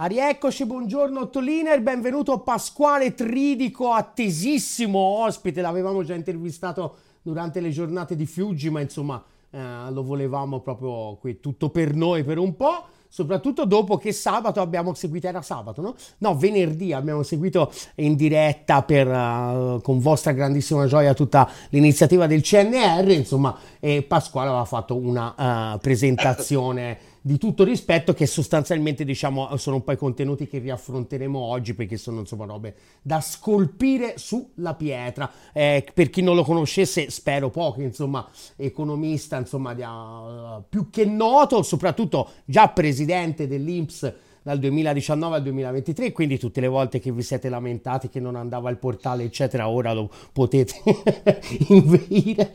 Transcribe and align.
Arieccoci, 0.00 0.64
buongiorno 0.64 1.28
Toliner, 1.28 1.82
benvenuto 1.82 2.38
Pasquale 2.38 3.14
Tridico, 3.14 3.90
attesissimo 3.90 4.96
ospite, 4.96 5.60
l'avevamo 5.60 6.04
già 6.04 6.14
intervistato 6.14 6.94
durante 7.20 7.58
le 7.58 7.70
giornate 7.70 8.14
di 8.14 8.24
Fiuggi, 8.24 8.70
ma 8.70 8.80
insomma 8.80 9.20
eh, 9.50 9.58
lo 9.90 10.04
volevamo 10.04 10.60
proprio 10.60 11.16
qui 11.16 11.40
tutto 11.40 11.70
per 11.70 11.96
noi 11.96 12.22
per 12.22 12.38
un 12.38 12.54
po', 12.54 12.84
soprattutto 13.08 13.64
dopo 13.64 13.96
che 13.96 14.12
sabato 14.12 14.60
abbiamo 14.60 14.94
seguito, 14.94 15.26
era 15.26 15.42
sabato 15.42 15.82
no? 15.82 15.96
No, 16.18 16.36
venerdì 16.36 16.92
abbiamo 16.92 17.24
seguito 17.24 17.72
in 17.96 18.14
diretta 18.14 18.84
per, 18.84 19.08
uh, 19.08 19.80
con 19.82 19.98
vostra 19.98 20.30
grandissima 20.30 20.86
gioia 20.86 21.12
tutta 21.12 21.50
l'iniziativa 21.70 22.28
del 22.28 22.42
CNR, 22.42 23.10
insomma, 23.10 23.58
e 23.80 24.02
Pasquale 24.02 24.50
aveva 24.50 24.64
fatto 24.64 24.94
una 24.94 25.74
uh, 25.74 25.78
presentazione 25.82 27.07
di 27.28 27.36
tutto 27.36 27.62
rispetto 27.62 28.14
che 28.14 28.24
sostanzialmente 28.24 29.04
diciamo 29.04 29.54
sono 29.58 29.76
un 29.76 29.84
po' 29.84 29.92
i 29.92 29.98
contenuti 29.98 30.46
che 30.46 30.60
riaffronteremo 30.60 31.38
oggi 31.38 31.74
perché 31.74 31.98
sono 31.98 32.20
insomma 32.20 32.46
robe 32.46 32.74
da 33.02 33.20
scolpire 33.20 34.14
sulla 34.16 34.74
pietra. 34.74 35.30
Eh, 35.52 35.86
per 35.92 36.08
chi 36.08 36.22
non 36.22 36.34
lo 36.34 36.42
conoscesse 36.42 37.10
spero 37.10 37.50
pochi 37.50 37.82
insomma 37.82 38.26
economista 38.56 39.36
insomma 39.36 39.74
di, 39.74 39.82
uh, 39.82 40.64
più 40.66 40.88
che 40.88 41.04
noto 41.04 41.62
soprattutto 41.62 42.30
già 42.46 42.68
presidente 42.68 43.46
dell'Inps 43.46 44.10
dal 44.42 44.58
2019 44.58 45.36
al 45.36 45.42
2023, 45.42 46.12
quindi 46.12 46.38
tutte 46.38 46.60
le 46.60 46.68
volte 46.68 46.98
che 46.98 47.12
vi 47.12 47.22
siete 47.22 47.48
lamentati 47.48 48.08
che 48.08 48.20
non 48.20 48.36
andava 48.36 48.70
il 48.70 48.76
portale, 48.76 49.24
eccetera, 49.24 49.68
ora 49.68 49.92
lo 49.92 50.10
potete 50.32 50.74
inveire. 51.68 52.52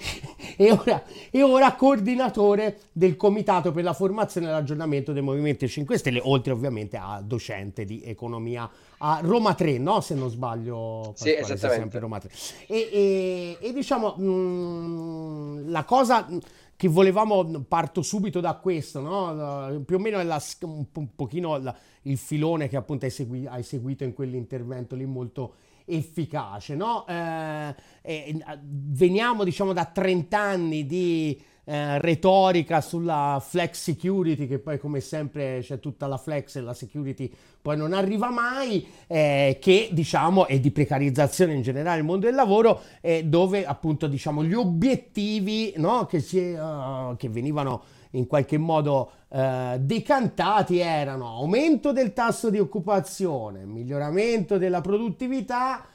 E 0.55 0.71
ora, 0.71 1.03
e 1.31 1.41
ora 1.43 1.73
coordinatore 1.75 2.79
del 2.91 3.15
Comitato 3.15 3.71
per 3.71 3.83
la 3.83 3.93
formazione 3.93 4.47
e 4.47 4.51
l'aggiornamento 4.51 5.13
del 5.13 5.23
Movimento 5.23 5.67
5 5.67 5.97
Stelle, 5.97 6.21
oltre 6.23 6.51
ovviamente 6.51 6.97
a 6.97 7.21
docente 7.23 7.85
di 7.85 8.01
economia 8.03 8.69
a 9.05 9.19
Roma 9.21 9.53
3, 9.53 9.77
no? 9.79 9.99
Se 9.99 10.15
non 10.15 10.29
sbaglio, 10.29 11.13
sì, 11.15 11.35
esattamente. 11.35 11.99
Roma 11.99 12.19
3. 12.19 12.29
E, 12.67 12.89
e, 12.91 13.57
e 13.59 13.73
diciamo, 13.73 14.15
mh, 14.17 14.23
mm, 14.23 15.69
la 15.69 15.83
cosa 15.83 16.27
che 16.75 16.87
volevamo, 16.87 17.63
parto 17.67 18.01
subito 18.01 18.39
da 18.39 18.55
questo, 18.55 18.99
no? 18.99 19.81
più 19.85 19.95
o 19.95 19.99
meno 19.99 20.19
è 20.19 20.23
la, 20.23 20.41
un, 20.61 20.85
un 20.93 21.15
pochino 21.15 21.57
la, 21.57 21.75
il 22.03 22.17
filone 22.17 22.67
che 22.67 22.75
appunto 22.77 23.05
hai, 23.05 23.11
segui, 23.11 23.45
hai, 23.45 23.63
seguito 23.63 24.03
in 24.03 24.13
quell'intervento 24.13 24.95
lì 24.95 25.05
molto 25.05 25.55
efficace, 25.85 26.75
no? 26.75 27.05
Eh, 27.07 27.75
eh, 28.01 28.39
veniamo 28.61 29.43
diciamo 29.43 29.73
da 29.73 29.85
30 29.85 30.39
anni 30.39 30.85
di 30.85 31.39
eh, 31.65 31.97
retorica 31.99 32.81
sulla 32.81 33.41
flex 33.45 33.81
security, 33.81 34.47
che 34.47 34.59
poi 34.59 34.77
come 34.79 34.99
sempre 34.99 35.59
c'è 35.61 35.79
tutta 35.79 36.07
la 36.07 36.17
flex 36.17 36.57
e 36.57 36.61
la 36.61 36.73
security 36.73 37.31
poi 37.61 37.77
non 37.77 37.93
arriva 37.93 38.29
mai, 38.29 38.85
eh, 39.07 39.57
che 39.61 39.87
diciamo 39.93 40.47
è 40.47 40.59
di 40.59 40.71
precarizzazione 40.71 41.53
in 41.53 41.61
generale 41.61 41.99
il 41.99 42.05
mondo 42.05 42.25
del 42.25 42.35
lavoro, 42.35 42.81
eh, 42.99 43.23
dove 43.23 43.65
appunto 43.65 44.07
diciamo 44.07 44.43
gli 44.43 44.53
obiettivi 44.53 45.73
no, 45.77 46.05
che, 46.05 46.19
si, 46.19 46.39
uh, 46.39 47.15
che 47.15 47.29
venivano 47.29 47.83
in 48.11 48.27
qualche 48.27 48.57
modo 48.57 49.11
uh, 49.29 49.77
decantati 49.77 50.79
erano 50.79 51.27
aumento 51.27 51.93
del 51.93 52.11
tasso 52.11 52.49
di 52.49 52.59
occupazione, 52.59 53.65
miglioramento 53.65 54.57
della 54.57 54.81
produttività, 54.81 55.85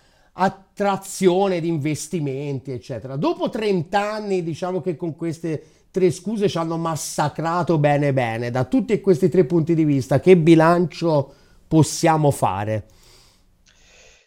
attrazione 0.40 1.60
di 1.60 1.68
investimenti, 1.68 2.70
eccetera. 2.70 3.16
Dopo 3.16 3.50
30 3.50 4.00
anni, 4.00 4.42
diciamo 4.42 4.80
che 4.80 4.96
con 4.96 5.16
queste 5.16 5.62
tre 5.90 6.10
scuse 6.12 6.48
ci 6.48 6.58
hanno 6.58 6.76
massacrato 6.76 7.78
bene 7.78 8.12
bene. 8.12 8.50
Da 8.50 8.64
tutti 8.64 9.00
questi 9.00 9.28
tre 9.28 9.44
punti 9.44 9.74
di 9.74 9.84
vista, 9.84 10.20
che 10.20 10.36
bilancio 10.36 11.32
possiamo 11.66 12.30
fare? 12.30 12.86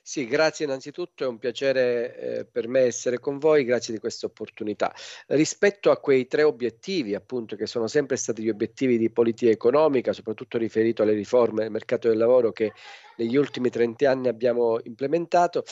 Sì, 0.04 0.26
grazie 0.26 0.66
innanzitutto, 0.66 1.24
è 1.24 1.28
un 1.28 1.38
piacere 1.38 2.40
eh, 2.40 2.46
per 2.46 2.68
me 2.68 2.82
essere 2.82 3.20
con 3.20 3.38
voi, 3.38 3.64
grazie 3.64 3.94
di 3.94 4.00
questa 4.00 4.26
opportunità. 4.26 4.92
Rispetto 5.28 5.92
a 5.92 6.00
quei 6.00 6.26
tre 6.26 6.42
obiettivi, 6.42 7.14
appunto, 7.14 7.56
che 7.56 7.67
sono 7.67 7.86
sempre 7.88 8.17
stati 8.17 8.42
gli 8.42 8.50
obiettivi 8.50 8.98
di 8.98 9.11
politica 9.11 9.52
economica, 9.52 10.11
soprattutto 10.11 10.58
riferito 10.58 11.04
alle 11.04 11.14
riforme 11.14 11.61
del 11.61 11.72
mercato 11.72 12.08
del 12.08 12.17
lavoro 12.17 12.52
che 12.52 12.73
negli 13.17 13.36
ultimi 13.36 13.70
30 13.70 14.10
anni 14.10 14.28
abbiamo 14.28 14.80
implementato, 14.84 15.64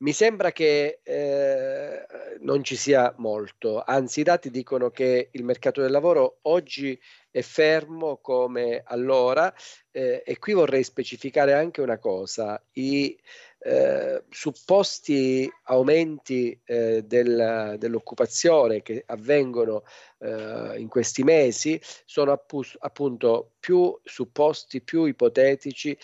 mi 0.00 0.12
sembra 0.12 0.52
che 0.52 1.00
eh, 1.02 2.06
non 2.40 2.62
ci 2.62 2.76
sia 2.76 3.12
molto, 3.16 3.82
anzi 3.82 4.20
i 4.20 4.22
dati 4.24 4.50
dicono 4.50 4.90
che 4.90 5.30
il 5.32 5.44
mercato 5.44 5.80
del 5.80 5.90
lavoro 5.90 6.38
oggi 6.42 6.98
è 7.30 7.40
fermo 7.40 8.18
come 8.18 8.82
allora 8.84 9.52
eh, 9.90 10.22
e 10.24 10.38
qui 10.38 10.52
vorrei 10.52 10.84
specificare 10.84 11.54
anche 11.54 11.80
una 11.80 11.98
cosa, 11.98 12.62
i 12.74 13.18
eh, 13.60 14.24
supposti 14.30 15.50
aumenti 15.64 16.58
eh, 16.64 17.02
del, 17.04 17.76
dell'occupazione 17.78 18.82
che 18.82 19.02
avvengono 19.06 19.82
eh, 20.18 20.74
in 20.78 20.88
questi 20.88 21.22
mesi 21.24 21.80
sono 22.04 22.32
appu- 22.32 22.76
appunto 22.78 23.52
più 23.58 23.98
supposti, 24.04 24.80
più 24.82 25.04
ipotetici, 25.04 25.96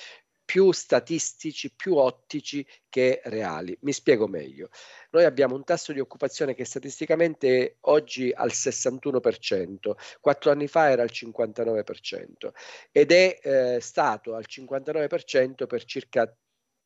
più 0.45 0.73
statistici, 0.73 1.73
più 1.75 1.97
ottici 1.97 2.67
che 2.89 3.21
reali. 3.25 3.77
Mi 3.81 3.93
spiego 3.93 4.29
meglio. 4.29 4.69
Noi 5.11 5.25
abbiamo 5.25 5.55
un 5.55 5.65
tasso 5.65 5.93
di 5.93 6.01
occupazione 6.01 6.55
che 6.55 6.65
statisticamente 6.65 7.79
oggi 7.83 8.31
è 8.31 8.35
al 8.37 8.51
61%, 8.53 9.93
quattro 10.21 10.51
anni 10.51 10.69
fa 10.69 10.91
era 10.91 11.03
al 11.03 11.11
59% 11.13 12.51
ed 12.93 13.11
è 13.13 13.39
eh, 13.43 13.81
stato 13.81 14.35
al 14.35 14.45
59% 14.47 15.67
per 15.67 15.85
circa 15.85 16.37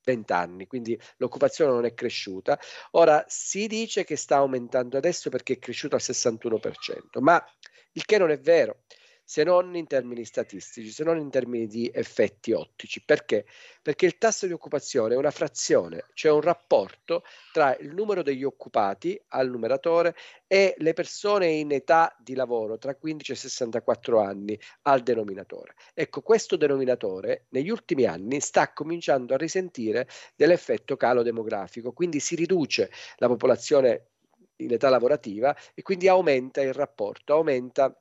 20 0.08 0.32
anni, 0.32 0.66
quindi 0.66 0.98
l'occupazione 1.18 1.72
non 1.72 1.84
è 1.84 1.92
cresciuta. 1.92 2.58
Ora 2.92 3.24
si 3.28 3.66
dice 3.66 4.04
che 4.04 4.16
sta 4.16 4.36
aumentando 4.36 4.96
adesso 4.96 5.28
perché 5.28 5.54
è 5.54 5.58
cresciuto 5.58 5.96
al 5.96 6.02
61%, 6.02 7.20
ma 7.20 7.42
il 7.92 8.04
che 8.04 8.18
non 8.18 8.30
è 8.30 8.38
vero 8.38 8.84
se 9.28 9.44
non 9.44 9.76
in 9.76 9.86
termini 9.86 10.24
statistici, 10.24 10.90
se 10.90 11.04
non 11.04 11.18
in 11.18 11.28
termini 11.28 11.66
di 11.66 11.90
effetti 11.92 12.52
ottici. 12.52 13.02
Perché? 13.04 13.44
Perché 13.82 14.06
il 14.06 14.16
tasso 14.16 14.46
di 14.46 14.54
occupazione 14.54 15.12
è 15.12 15.18
una 15.18 15.30
frazione, 15.30 16.06
cioè 16.14 16.32
un 16.32 16.40
rapporto 16.40 17.24
tra 17.52 17.76
il 17.76 17.92
numero 17.92 18.22
degli 18.22 18.42
occupati 18.42 19.20
al 19.28 19.50
numeratore 19.50 20.16
e 20.46 20.74
le 20.78 20.94
persone 20.94 21.48
in 21.48 21.72
età 21.72 22.16
di 22.18 22.34
lavoro 22.34 22.78
tra 22.78 22.94
15 22.94 23.32
e 23.32 23.34
64 23.34 24.18
anni 24.18 24.58
al 24.84 25.02
denominatore. 25.02 25.74
Ecco, 25.92 26.22
questo 26.22 26.56
denominatore 26.56 27.48
negli 27.50 27.68
ultimi 27.68 28.06
anni 28.06 28.40
sta 28.40 28.72
cominciando 28.72 29.34
a 29.34 29.36
risentire 29.36 30.08
dell'effetto 30.36 30.96
calo 30.96 31.22
demografico, 31.22 31.92
quindi 31.92 32.18
si 32.18 32.34
riduce 32.34 32.90
la 33.18 33.26
popolazione 33.26 34.06
in 34.56 34.72
età 34.72 34.88
lavorativa 34.88 35.54
e 35.74 35.82
quindi 35.82 36.08
aumenta 36.08 36.62
il 36.62 36.72
rapporto, 36.72 37.34
aumenta 37.34 37.94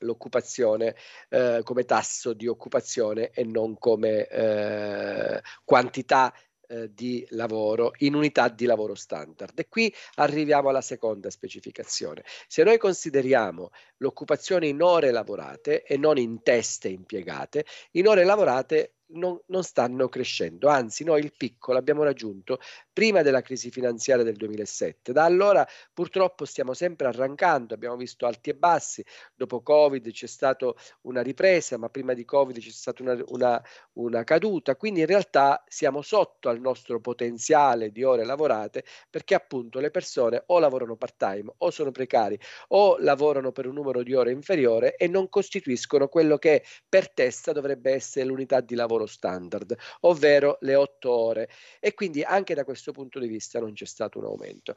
l'occupazione 0.00 0.96
eh, 1.28 1.60
come 1.62 1.84
tasso 1.84 2.32
di 2.32 2.46
occupazione 2.46 3.30
e 3.30 3.44
non 3.44 3.78
come 3.78 4.26
eh, 4.26 5.42
quantità 5.64 6.32
eh, 6.66 6.92
di 6.92 7.26
lavoro 7.30 7.92
in 7.98 8.14
unità 8.14 8.48
di 8.48 8.64
lavoro 8.64 8.94
standard. 8.94 9.58
E 9.58 9.68
qui 9.68 9.94
arriviamo 10.14 10.70
alla 10.70 10.80
seconda 10.80 11.30
specificazione. 11.30 12.24
Se 12.46 12.62
noi 12.62 12.78
consideriamo 12.78 13.70
l'occupazione 13.98 14.66
in 14.66 14.80
ore 14.82 15.10
lavorate 15.10 15.82
e 15.82 15.96
non 15.96 16.16
in 16.16 16.42
teste 16.42 16.88
impiegate, 16.88 17.66
in 17.92 18.08
ore 18.08 18.24
lavorate 18.24 18.94
non, 19.08 19.38
non, 19.46 19.62
stanno 19.62 20.08
crescendo, 20.08 20.68
anzi 20.68 21.04
noi 21.04 21.22
il 21.22 21.34
picco 21.36 21.72
l'abbiamo 21.72 22.02
raggiunto 22.02 22.58
prima 22.92 23.22
della 23.22 23.42
crisi 23.42 23.70
finanziaria 23.70 24.24
del 24.24 24.36
2007. 24.36 25.12
Da 25.12 25.24
allora 25.24 25.66
purtroppo 25.92 26.44
stiamo 26.44 26.74
sempre 26.74 27.06
arrancando, 27.08 27.74
abbiamo 27.74 27.96
visto 27.96 28.26
alti 28.26 28.50
e 28.50 28.54
bassi, 28.54 29.04
dopo 29.34 29.62
Covid 29.62 30.10
c'è 30.10 30.26
stata 30.26 30.72
una 31.02 31.22
ripresa, 31.22 31.76
ma 31.76 31.88
prima 31.88 32.14
di 32.14 32.24
Covid 32.24 32.58
c'è 32.58 32.70
stata 32.70 33.02
una, 33.02 33.16
una, 33.28 33.62
una 33.94 34.24
caduta, 34.24 34.76
quindi 34.76 35.00
in 35.00 35.06
realtà 35.06 35.62
siamo 35.68 36.02
sotto 36.02 36.48
al 36.48 36.60
nostro 36.60 37.00
potenziale 37.00 37.90
di 37.90 38.02
ore 38.02 38.24
lavorate 38.24 38.84
perché 39.10 39.34
appunto 39.34 39.80
le 39.80 39.90
persone 39.90 40.42
o 40.46 40.58
lavorano 40.58 40.96
part 40.96 41.16
time 41.16 41.52
o 41.58 41.70
sono 41.70 41.90
precari 41.90 42.38
o 42.68 42.96
lavorano 42.98 43.52
per 43.52 43.66
un 43.66 43.74
numero 43.74 44.02
di 44.02 44.14
ore 44.14 44.32
inferiore 44.32 44.96
e 44.96 45.08
non 45.08 45.28
costituiscono 45.28 46.08
quello 46.08 46.38
che 46.38 46.64
per 46.88 47.12
testa 47.12 47.52
dovrebbe 47.52 47.92
essere 47.92 48.26
l'unità 48.26 48.60
di 48.60 48.74
lavoro 48.74 48.93
lavoro 48.94 49.06
standard, 49.06 49.76
ovvero 50.00 50.58
le 50.60 50.74
otto 50.74 51.10
ore. 51.10 51.48
E 51.80 51.94
quindi 51.94 52.22
anche 52.22 52.54
da 52.54 52.64
questo 52.64 52.92
punto 52.92 53.18
di 53.18 53.28
vista 53.28 53.60
non 53.60 53.72
c'è 53.72 53.84
stato 53.84 54.18
un 54.18 54.24
aumento. 54.24 54.74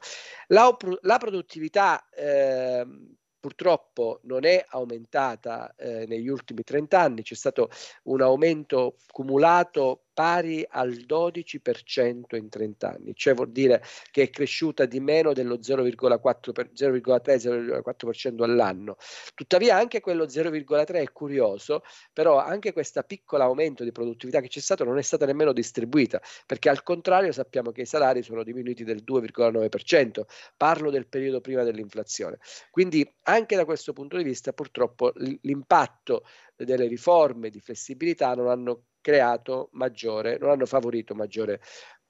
La, 0.48 0.74
la 1.02 1.18
produttività 1.18 2.08
eh, 2.10 2.86
purtroppo 3.40 4.20
non 4.24 4.44
è 4.44 4.64
aumentata 4.68 5.74
eh, 5.76 6.06
negli 6.06 6.28
ultimi 6.28 6.62
30 6.62 7.00
anni, 7.00 7.22
c'è 7.22 7.34
stato 7.34 7.70
un 8.04 8.20
aumento 8.20 8.96
cumulato 9.10 10.06
pari 10.18 10.66
al 10.68 11.04
12% 11.06 12.34
in 12.34 12.48
30 12.48 12.90
anni, 12.90 13.14
cioè 13.14 13.34
vuol 13.34 13.52
dire 13.52 13.80
che 14.10 14.22
è 14.22 14.30
cresciuta 14.30 14.84
di 14.84 14.98
meno 14.98 15.32
dello 15.32 15.58
0,4 15.58 16.50
per, 16.50 16.72
0,3-0,4% 16.72 18.42
all'anno. 18.42 18.96
Tuttavia 19.32 19.76
anche 19.76 20.00
quello 20.00 20.24
0,3 20.24 20.94
è 20.94 21.12
curioso, 21.12 21.84
però 22.12 22.38
anche 22.38 22.72
questo 22.72 23.00
piccolo 23.04 23.44
aumento 23.44 23.84
di 23.84 23.92
produttività 23.92 24.40
che 24.40 24.48
c'è 24.48 24.58
stato 24.58 24.82
non 24.82 24.98
è 24.98 25.02
stata 25.02 25.24
nemmeno 25.24 25.52
distribuita, 25.52 26.20
perché 26.46 26.68
al 26.68 26.82
contrario 26.82 27.30
sappiamo 27.30 27.70
che 27.70 27.82
i 27.82 27.86
salari 27.86 28.24
sono 28.24 28.42
diminuiti 28.42 28.82
del 28.82 29.04
2,9%, 29.06 30.22
parlo 30.56 30.90
del 30.90 31.06
periodo 31.06 31.40
prima 31.40 31.62
dell'inflazione. 31.62 32.38
Quindi 32.72 33.08
anche 33.22 33.54
da 33.54 33.64
questo 33.64 33.92
punto 33.92 34.16
di 34.16 34.24
vista 34.24 34.52
purtroppo 34.52 35.12
l'impatto 35.42 36.24
delle 36.56 36.88
riforme 36.88 37.50
di 37.50 37.60
flessibilità 37.60 38.34
non 38.34 38.48
hanno 38.48 38.82
creato 39.08 39.70
maggiore, 39.72 40.36
non 40.38 40.50
hanno 40.50 40.66
favorito 40.66 41.14
maggiore 41.14 41.62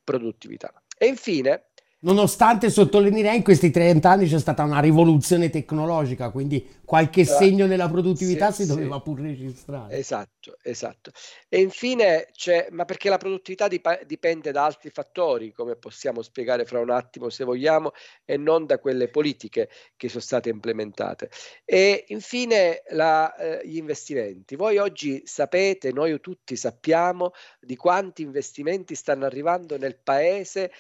produttività. 0.03 0.73
E 0.99 1.07
infine, 1.07 1.69
Nonostante 2.01 2.71
sottolineerei 2.71 3.39
in 3.39 3.43
questi 3.43 3.73
30 3.73 4.09
anni 4.09 4.29
c'è 4.29 4.39
stata 4.39 4.63
una 4.63 4.79
rivoluzione 4.79 5.51
tecnologica, 5.51 6.31
quindi 6.31 6.77
qualche 6.85 7.25
segno 7.25 7.67
nella 7.67 7.89
produttività 7.89 8.53
sì, 8.53 8.63
si 8.63 8.69
doveva 8.69 8.99
sì. 8.99 9.03
pur 9.03 9.21
registrare. 9.21 9.97
Esatto, 9.97 10.57
esatto. 10.63 11.11
E 11.49 11.61
infine 11.61 12.29
c'è, 12.33 12.69
ma 12.71 12.85
perché 12.85 13.09
la 13.09 13.19
produttività 13.19 13.67
dip- 13.67 14.05
dipende 14.05 14.53
da 14.53 14.65
altri 14.65 14.91
fattori, 14.91 15.53
come 15.53 15.75
possiamo 15.75 16.23
spiegare 16.23 16.65
fra 16.65 16.79
un 16.79 16.91
attimo 16.91 17.31
se 17.31 17.43
vogliamo, 17.43 17.91
e 18.25 18.37
non 18.37 18.65
da 18.65 18.79
quelle 18.79 19.09
politiche 19.09 19.69
che 19.97 20.09
sono 20.09 20.23
state 20.23 20.51
implementate. 20.51 21.31
E 21.65 22.05
infine 22.09 22.85
la, 22.91 23.35
eh, 23.35 23.67
gli 23.67 23.77
investimenti. 23.77 24.55
Voi 24.55 24.79
oggi 24.79 25.23
sapete, 25.25 25.91
noi 25.91 26.21
tutti 26.21 26.55
sappiamo 26.55 27.33
di 27.59 27.75
quanti 27.75 28.23
investimenti 28.23 28.95
stanno 28.95 29.25
arrivando 29.25 29.77
nel 29.77 29.99
paese 29.99 30.71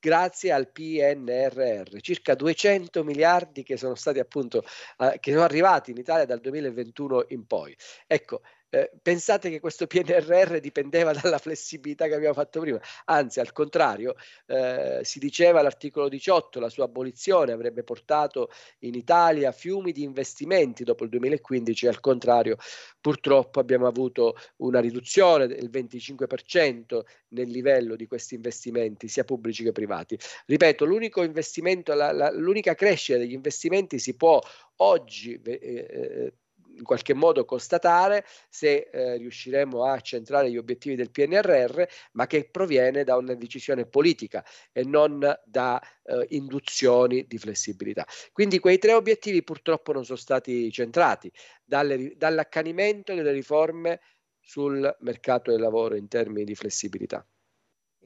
grazie 0.00 0.50
al 0.50 0.70
PNRR, 0.72 2.00
circa 2.00 2.34
200 2.34 3.04
miliardi 3.04 3.62
che 3.62 3.76
sono 3.76 3.94
stati 3.94 4.18
appunto 4.18 4.64
eh, 4.98 5.18
che 5.20 5.30
sono 5.30 5.44
arrivati 5.44 5.90
in 5.92 5.98
Italia 5.98 6.24
dal 6.24 6.40
2021 6.40 7.26
in 7.28 7.46
poi. 7.46 7.76
Ecco, 8.06 8.40
eh, 8.70 8.90
pensate 9.02 9.50
che 9.50 9.60
questo 9.60 9.86
PNRR 9.86 10.58
dipendeva 10.58 11.12
dalla 11.12 11.38
flessibilità 11.38 12.06
che 12.06 12.14
abbiamo 12.14 12.34
fatto 12.34 12.60
prima, 12.60 12.80
anzi 13.06 13.40
al 13.40 13.52
contrario, 13.52 14.14
eh, 14.46 15.00
si 15.02 15.18
diceva 15.18 15.60
all'articolo 15.60 16.08
18 16.08 16.60
la 16.60 16.68
sua 16.68 16.84
abolizione 16.84 17.52
avrebbe 17.52 17.82
portato 17.82 18.50
in 18.80 18.94
Italia 18.94 19.52
fiumi 19.52 19.92
di 19.92 20.02
investimenti 20.02 20.84
dopo 20.84 21.04
il 21.04 21.10
2015, 21.10 21.86
al 21.88 22.00
contrario 22.00 22.56
purtroppo 23.00 23.60
abbiamo 23.60 23.86
avuto 23.86 24.36
una 24.58 24.80
riduzione 24.80 25.46
del 25.46 25.68
25% 25.70 27.00
nel 27.28 27.48
livello 27.48 27.96
di 27.96 28.06
questi 28.06 28.34
investimenti, 28.34 29.08
sia 29.08 29.24
pubblici 29.24 29.64
che 29.64 29.72
privati. 29.72 30.18
Ripeto, 30.46 30.84
l'unico 30.84 31.22
investimento, 31.22 31.94
la, 31.94 32.12
la, 32.12 32.30
l'unica 32.30 32.74
crescita 32.74 33.18
degli 33.18 33.32
investimenti 33.32 33.98
si 33.98 34.14
può 34.14 34.40
oggi 34.76 35.40
eh, 35.42 35.58
eh 35.62 36.32
in 36.80 36.84
qualche 36.84 37.14
modo 37.14 37.44
constatare 37.44 38.24
se 38.48 38.88
eh, 38.90 39.16
riusciremo 39.18 39.84
a 39.84 40.00
centrare 40.00 40.50
gli 40.50 40.56
obiettivi 40.56 40.96
del 40.96 41.10
PNRR, 41.10 41.82
ma 42.12 42.26
che 42.26 42.48
proviene 42.50 43.04
da 43.04 43.16
una 43.16 43.34
decisione 43.34 43.86
politica 43.86 44.44
e 44.72 44.82
non 44.82 45.20
da 45.44 45.80
eh, 46.02 46.26
induzioni 46.30 47.26
di 47.26 47.38
flessibilità. 47.38 48.04
Quindi 48.32 48.58
quei 48.58 48.78
tre 48.78 48.94
obiettivi 48.94 49.44
purtroppo 49.44 49.92
non 49.92 50.04
sono 50.04 50.18
stati 50.18 50.72
centrati 50.72 51.30
dalle, 51.62 52.14
dall'accanimento 52.16 53.14
delle 53.14 53.32
riforme 53.32 54.00
sul 54.40 54.96
mercato 55.00 55.50
del 55.50 55.60
lavoro 55.60 55.94
in 55.94 56.08
termini 56.08 56.44
di 56.44 56.54
flessibilità. 56.54 57.24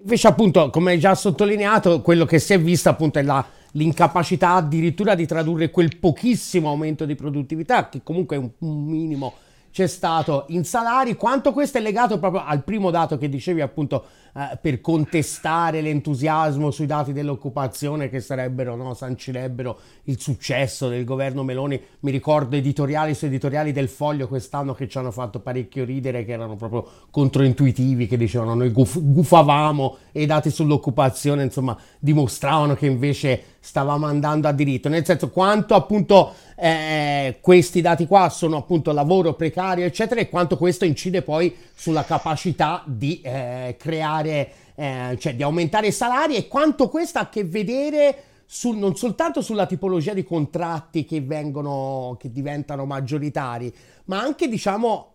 Invece 0.01 0.29
appunto, 0.29 0.71
come 0.71 0.99
già 0.99 1.15
sottolineato, 1.15 2.01
quello 2.03 2.25
che 2.25 2.39
si 2.39 2.53
è 2.53 2.61
visto 2.61 2.89
appunto 2.89 3.19
è 3.19 3.23
la 3.23 3.45
l'incapacità 3.75 4.55
addirittura 4.55 5.15
di 5.15 5.27
tradurre 5.27 5.71
quel 5.71 5.97
pochissimo 5.99 6.69
aumento 6.69 7.05
di 7.05 7.15
produttività, 7.15 7.89
che 7.89 8.03
comunque 8.03 8.37
è 8.37 8.39
un, 8.39 8.51
un 8.59 8.85
minimo 8.85 9.35
c'è 9.73 9.89
stato 9.89 10.45
in 10.51 10.65
salari, 10.65 11.17
quanto 11.17 11.53
questo 11.53 11.79
è 11.79 11.81
legato 11.81 12.21
proprio 12.21 12.45
al 12.45 12.63
primo 12.63 12.93
dato 12.93 13.19
che 13.19 13.29
dicevi 13.29 13.61
appunto 13.61 14.05
eh, 14.37 14.59
per 14.61 14.81
contestare 14.81 15.81
l'entusiasmo 15.81 16.73
sui 16.73 16.87
dati 16.87 17.13
dell'occupazione 17.13 18.09
che 18.09 18.19
sarebbero, 18.19 18.75
no, 18.75 18.93
sancirebbero 18.93 19.79
il 20.05 20.21
successo 20.21 20.89
del 20.89 21.05
governo 21.05 21.45
Meloni. 21.45 21.81
Mi 22.01 22.11
ricordo 22.11 22.57
editoriali 22.57 23.15
su 23.15 23.27
editoriali 23.27 23.71
del 23.71 23.89
Foglio 23.89 24.27
quest'anno 24.27 24.75
che 24.75 24.89
ci 24.89 24.99
hanno 24.99 25.13
fatto 25.13 25.39
parecchio 25.39 25.85
ridere, 25.85 26.25
che 26.25 26.33
erano 26.33 26.57
proprio 26.57 26.85
controintuitivi, 27.11 28.09
che 28.09 28.17
dicevano 28.17 28.55
noi 28.55 28.71
guf- 28.71 29.01
gufavamo 29.01 29.99
e 30.11 30.23
i 30.23 30.27
dati 30.27 30.51
sull'occupazione 30.51 31.45
insomma 31.45 31.79
dimostravano 32.01 32.75
che 32.75 32.87
invece 32.87 33.43
stavamo 33.61 34.07
andando 34.07 34.47
a 34.47 34.53
diritto, 34.53 34.89
nel 34.89 35.07
senso 35.07 35.31
quanto 35.31 35.75
appunto 35.75 36.35
eh, 36.57 37.39
questi 37.41 37.81
dati 37.81 38.07
qua 38.07 38.29
sono 38.29 38.59
appunto 38.59 38.93
lavoro 38.93 39.33
precario 39.35 39.87
eccetera 39.87 40.21
e 40.21 40.29
quanto 40.29 40.59
questo 40.59 40.85
incide 40.85 41.23
poi 41.23 41.55
sulla 41.75 42.05
capacità 42.05 42.83
di 42.87 43.21
eh, 43.21 43.77
creare, 43.79 44.53
eh, 44.75 45.17
cioè 45.19 45.35
di 45.35 45.43
aumentare 45.43 45.89
i 45.89 45.93
salari 45.93 46.37
e 46.37 46.49
quanto 46.49 46.89
questo 46.89 47.19
ha 47.19 47.23
a 47.23 47.29
che 47.29 47.45
vedere 47.45 48.25
sul, 48.47 48.77
non 48.77 48.97
soltanto 48.97 49.41
sulla 49.41 49.67
tipologia 49.67 50.15
di 50.15 50.23
contratti 50.23 51.05
che 51.05 51.21
vengono, 51.21 52.17
che 52.19 52.31
diventano 52.31 52.85
maggioritari, 52.85 53.75
ma 54.05 54.21
anche 54.21 54.49
diciamo 54.49 55.13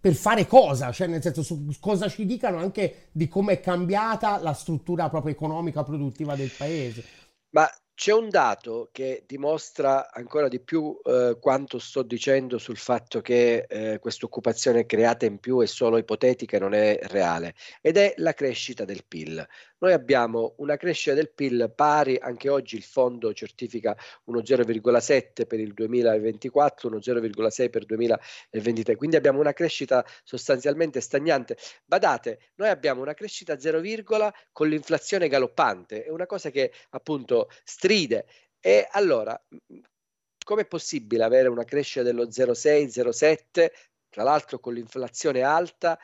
per 0.00 0.14
fare 0.14 0.46
cosa, 0.46 0.90
cioè 0.92 1.06
nel 1.06 1.22
senso 1.22 1.42
su 1.42 1.66
cosa 1.80 2.08
ci 2.08 2.26
dicano 2.26 2.58
anche 2.58 3.08
di 3.12 3.28
come 3.28 3.54
è 3.54 3.60
cambiata 3.60 4.38
la 4.40 4.52
struttura 4.52 5.08
proprio 5.08 5.32
economica 5.32 5.82
produttiva 5.82 6.34
del 6.34 6.50
paese. 6.56 7.04
Ma 7.50 7.68
c'è 7.94 8.12
un 8.12 8.28
dato 8.28 8.88
che 8.92 9.22
dimostra 9.26 10.12
ancora 10.12 10.48
di 10.48 10.60
più 10.60 10.98
eh, 11.04 11.36
quanto 11.40 11.78
sto 11.78 12.02
dicendo 12.02 12.58
sul 12.58 12.76
fatto 12.76 13.20
che 13.20 13.66
eh, 13.68 13.98
questa 14.00 14.26
occupazione 14.26 14.84
creata 14.84 15.26
in 15.26 15.38
più 15.38 15.60
è 15.60 15.66
solo 15.66 15.96
ipotetica 15.96 16.56
e 16.56 16.60
non 16.60 16.74
è 16.74 16.98
reale, 17.02 17.54
ed 17.80 17.96
è 17.96 18.14
la 18.16 18.32
crescita 18.32 18.84
del 18.84 19.04
PIL. 19.06 19.46
Noi 19.84 19.92
abbiamo 19.92 20.54
una 20.56 20.78
crescita 20.78 21.14
del 21.14 21.30
PIL 21.30 21.70
pari, 21.76 22.16
anche 22.16 22.48
oggi 22.48 22.76
il 22.76 22.82
fondo 22.82 23.34
certifica 23.34 23.94
uno 24.24 24.40
0,7 24.40 25.46
per 25.46 25.60
il 25.60 25.74
2024, 25.74 26.88
uno 26.88 26.96
0,6 27.00 27.68
per 27.68 27.82
il 27.82 27.86
2023, 27.88 28.96
quindi 28.96 29.16
abbiamo 29.16 29.40
una 29.40 29.52
crescita 29.52 30.02
sostanzialmente 30.22 31.02
stagnante. 31.02 31.58
Badate, 31.84 32.52
noi 32.54 32.70
abbiamo 32.70 33.02
una 33.02 33.12
crescita 33.12 33.58
0, 33.58 33.82
con 34.52 34.68
l'inflazione 34.68 35.28
galoppante, 35.28 36.04
è 36.04 36.08
una 36.08 36.24
cosa 36.24 36.48
che 36.48 36.72
appunto 36.92 37.50
stride. 37.62 38.24
E 38.60 38.88
allora, 38.90 39.38
com'è 40.42 40.66
possibile 40.66 41.24
avere 41.24 41.48
una 41.48 41.64
crescita 41.64 42.02
dello 42.02 42.24
0,6, 42.24 42.86
0,7, 42.86 43.70
tra 44.08 44.22
l'altro 44.22 44.58
con 44.60 44.72
l'inflazione 44.72 45.42
alta, 45.42 45.98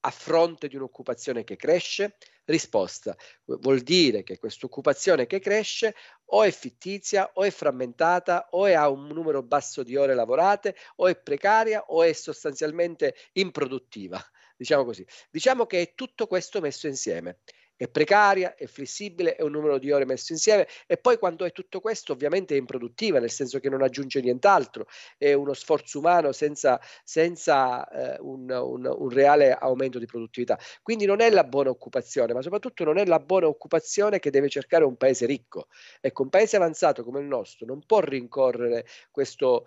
a 0.00 0.10
fronte 0.10 0.68
di 0.68 0.76
un'occupazione 0.76 1.44
che 1.44 1.56
cresce? 1.56 2.16
Risposta, 2.44 3.16
vuol 3.44 3.80
dire 3.80 4.22
che 4.22 4.38
questa 4.38 4.66
occupazione 4.66 5.26
che 5.26 5.38
cresce 5.38 5.94
o 6.32 6.42
è 6.42 6.50
fittizia 6.50 7.30
o 7.34 7.44
è 7.44 7.50
frammentata 7.50 8.48
o 8.50 8.66
è, 8.66 8.72
ha 8.72 8.88
un 8.88 9.06
numero 9.06 9.42
basso 9.42 9.82
di 9.82 9.96
ore 9.96 10.14
lavorate 10.14 10.74
o 10.96 11.06
è 11.06 11.16
precaria 11.16 11.84
o 11.86 12.02
è 12.02 12.12
sostanzialmente 12.12 13.14
improduttiva. 13.32 14.20
Diciamo 14.56 14.84
così. 14.84 15.06
Diciamo 15.30 15.64
che 15.64 15.80
è 15.80 15.94
tutto 15.94 16.26
questo 16.26 16.60
messo 16.60 16.86
insieme 16.86 17.38
è 17.80 17.88
precaria, 17.88 18.54
è 18.56 18.66
flessibile, 18.66 19.36
è 19.36 19.42
un 19.42 19.52
numero 19.52 19.78
di 19.78 19.90
ore 19.90 20.04
messo 20.04 20.34
insieme 20.34 20.68
e 20.86 20.98
poi 20.98 21.16
quando 21.16 21.46
è 21.46 21.50
tutto 21.50 21.80
questo 21.80 22.12
ovviamente 22.12 22.54
è 22.54 22.58
improduttiva, 22.58 23.18
nel 23.20 23.30
senso 23.30 23.58
che 23.58 23.70
non 23.70 23.80
aggiunge 23.80 24.20
nient'altro, 24.20 24.84
è 25.16 25.32
uno 25.32 25.54
sforzo 25.54 25.98
umano 25.98 26.30
senza, 26.32 26.78
senza 27.02 27.88
eh, 27.88 28.18
un, 28.20 28.50
un, 28.50 28.84
un, 28.84 29.08
reale 29.08 29.54
aumento 29.54 29.98
di 29.98 30.04
produttività. 30.04 30.58
Quindi 30.82 31.06
non 31.06 31.22
è 31.22 31.30
la 31.30 31.44
buona 31.44 31.70
occupazione, 31.70 32.34
ma 32.34 32.42
soprattutto 32.42 32.84
non 32.84 32.98
è 32.98 33.06
la 33.06 33.18
buona 33.18 33.46
occupazione 33.46 34.18
che 34.18 34.28
deve 34.28 34.50
cercare 34.50 34.84
un 34.84 34.98
paese 34.98 35.24
ricco. 35.24 35.68
Ecco, 36.02 36.22
un 36.24 36.28
paese 36.28 36.56
avanzato 36.56 37.02
come 37.02 37.20
il 37.20 37.26
nostro 37.26 37.64
non 37.64 37.82
può 37.86 38.00
rincorrere 38.00 38.84
questo, 39.10 39.64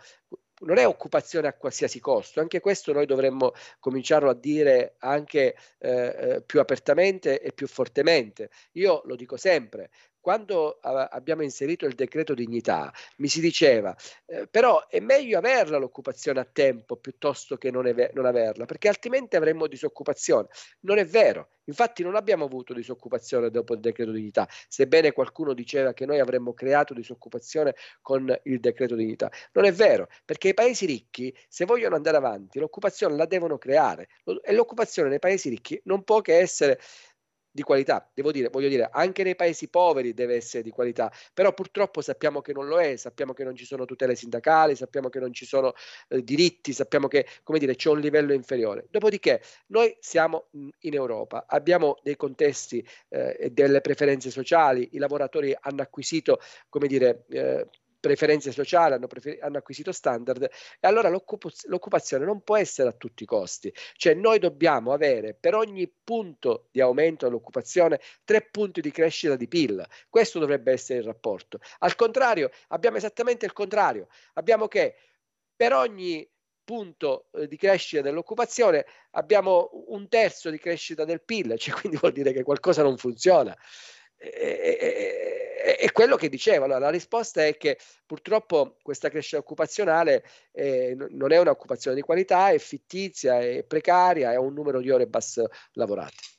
non 0.62 0.77
è 0.77 0.88
occupazione 0.88 1.48
a 1.48 1.53
qualsiasi 1.53 2.00
costo, 2.00 2.39
anche 2.39 2.60
questo 2.60 2.93
noi 2.93 3.05
dovremmo 3.05 3.53
cominciarlo 3.79 4.29
a 4.29 4.36
dire 4.36 4.95
anche 5.00 5.55
eh, 5.79 5.89
eh, 5.89 6.41
più 6.45 6.60
apertamente 6.60 7.41
e 7.41 7.51
più 7.51 7.67
fortemente. 7.67 8.50
Io 8.74 9.01
lo 9.05 9.15
dico 9.15 9.38
sempre, 9.38 9.89
quando 10.23 10.79
uh, 10.81 11.05
abbiamo 11.09 11.43
inserito 11.43 11.85
il 11.85 11.95
decreto 11.95 12.33
dignità, 12.33 12.93
mi 13.17 13.27
si 13.27 13.41
diceva, 13.41 13.93
eh, 14.25 14.47
però 14.47 14.87
è 14.87 15.01
meglio 15.01 15.37
averla 15.37 15.77
l'occupazione 15.77 16.39
a 16.39 16.47
tempo 16.49 16.95
piuttosto 16.95 17.57
che 17.57 17.69
non, 17.69 17.87
ave- 17.87 18.09
non 18.13 18.25
averla, 18.25 18.63
perché 18.63 18.87
altrimenti 18.87 19.35
avremmo 19.35 19.67
disoccupazione. 19.67 20.47
Non 20.83 20.97
è 20.97 21.05
vero. 21.05 21.49
Infatti 21.65 22.03
non 22.03 22.15
abbiamo 22.15 22.45
avuto 22.45 22.73
disoccupazione 22.73 23.49
dopo 23.49 23.73
il 23.73 23.79
decreto 23.81 24.11
dignità, 24.11 24.47
sebbene 24.67 25.11
qualcuno 25.11 25.53
diceva 25.53 25.93
che 25.93 26.05
noi 26.05 26.19
avremmo 26.19 26.53
creato 26.53 26.93
disoccupazione 26.93 27.75
con 28.01 28.33
il 28.43 28.59
decreto 28.61 28.95
dignità. 28.95 29.29
Non 29.51 29.65
è 29.65 29.73
vero, 29.73 30.07
perché 30.23 30.49
i 30.49 30.53
paesi 30.53 30.85
ricchi, 30.85 31.35
se 31.49 31.65
vogliono 31.65 31.95
andare 31.95 32.17
avanti, 32.17 32.59
l'occupazione 32.59 33.15
la 33.15 33.25
devono 33.25 33.57
creare 33.57 34.07
e 34.41 34.53
l'occupazione 34.53 35.09
nei 35.09 35.19
paesi 35.19 35.49
ricchi 35.49 35.79
non 35.85 36.03
può 36.03 36.21
che 36.21 36.37
essere 36.37 36.79
di 37.53 37.62
qualità. 37.62 38.10
Devo 38.13 38.31
dire, 38.31 38.50
voglio 38.50 38.67
dire, 38.67 38.89
anche 38.91 39.24
nei 39.24 39.36
paesi 39.36 39.69
poveri 39.69 40.13
deve 40.13 40.36
essere 40.36 40.63
di 40.63 40.72
qualità, 40.72 41.12
però 41.33 41.53
purtroppo 41.53 42.01
sappiamo 42.01 42.41
che 42.41 42.51
non 42.51 42.67
lo 42.67 42.79
è, 42.79 42.95
sappiamo 42.95 43.33
che 43.33 43.43
non 43.43 43.55
ci 43.55 43.63
sono 43.63 43.86
tutele 43.86 44.15
sindacali, 44.15 44.75
sappiamo 44.75 45.10
che 45.10 45.19
non 45.19 45.31
ci 45.31 45.45
sono 45.45 45.74
eh, 46.10 46.24
diritti, 46.24 46.74
sappiamo 46.74 47.07
che, 47.07 47.27
come 47.43 47.60
dire, 47.60 47.75
c'è 47.75 47.89
un 47.89 48.00
livello 48.00 48.33
inferiore. 48.33 48.88
Dopodiché, 48.89 49.41
noi 49.67 49.95
siamo 50.00 50.48
in 50.51 50.93
Europa, 50.93 51.45
abbiamo 51.48 52.00
dei 52.01 52.15
contesti 52.15 52.86
eh, 53.10 53.38
e 53.39 53.50
delle 53.51 53.81
preferenze 53.81 54.31
sociali, 54.31 54.89
i 54.93 54.98
lavoratori 54.98 55.55
hanno 55.60 55.83
acquisito, 55.83 56.39
come 56.69 56.88
dire, 56.88 57.25
eh, 57.29 57.67
preferenze 58.03 58.51
sociali, 58.51 58.95
hanno, 58.95 59.07
prefer- 59.07 59.41
hanno 59.41 59.60
acquisito 59.60 59.93
standard, 59.93 60.43
e 60.43 60.88
allora 60.88 61.07
l'occup- 61.07 61.63
l'occupazione 61.67 62.25
non 62.25 62.41
può 62.41 62.57
essere 62.57 62.89
a 62.89 62.91
tutti 62.91 63.24
i 63.24 63.25
costi. 63.25 63.74
Cioè 63.93 64.13
noi 64.13 64.39
dobbiamo 64.39 64.91
avere 64.91 65.33
per 65.33 65.55
ogni 65.55 65.89
punto 66.03 66.67
di 66.69 66.81
aumento 66.81 67.25
dell'occupazione 67.25 68.01
tre 68.25 68.41
punti 68.41 68.81
di 68.81 68.91
crescita 68.91 69.38
di 69.38 69.48
PIL. 69.48 69.88
Questo 70.10 70.38
dovrebbe 70.38 70.74
essere 70.74 71.00
il 71.00 71.05
rapporto. 71.05 71.60
Al 71.79 71.95
contrario, 71.95 72.51
abbiamo 72.67 72.98
esattamente 72.98 73.45
il 73.45 73.53
contrario. 73.53 74.10
Abbiamo 74.33 74.67
che 74.67 74.95
per 75.55 75.72
ogni 75.72 76.29
punto 76.62 77.27
eh, 77.31 77.48
di 77.48 77.55
crescita 77.55 78.01
dell'occupazione 78.01 78.86
abbiamo 79.12 79.69
un 79.88 80.10
terzo 80.10 80.50
di 80.50 80.60
crescita 80.60 81.05
del 81.05 81.22
PIL, 81.22 81.57
cioè 81.57 81.74
quindi 81.79 81.98
vuol 81.98 82.12
dire 82.12 82.33
che 82.33 82.43
qualcosa 82.43 82.83
non 82.83 82.98
funziona. 82.98 83.57
È 84.23 85.91
quello 85.91 86.15
che 86.15 86.29
dicevo. 86.29 86.65
Allora, 86.65 86.79
la 86.79 86.89
risposta 86.89 87.45
è 87.45 87.57
che 87.57 87.77
purtroppo 88.05 88.77
questa 88.81 89.09
crescita 89.09 89.37
occupazionale 89.37 90.23
eh, 90.51 90.95
non 91.09 91.31
è 91.31 91.39
un'occupazione 91.39 91.95
di 91.95 92.01
qualità, 92.01 92.49
è 92.49 92.57
fittizia, 92.57 93.39
è 93.39 93.63
precaria, 93.63 94.31
è 94.31 94.37
un 94.37 94.53
numero 94.53 94.79
di 94.79 94.89
ore 94.89 95.07
basse 95.07 95.49
lavorate. 95.73 96.33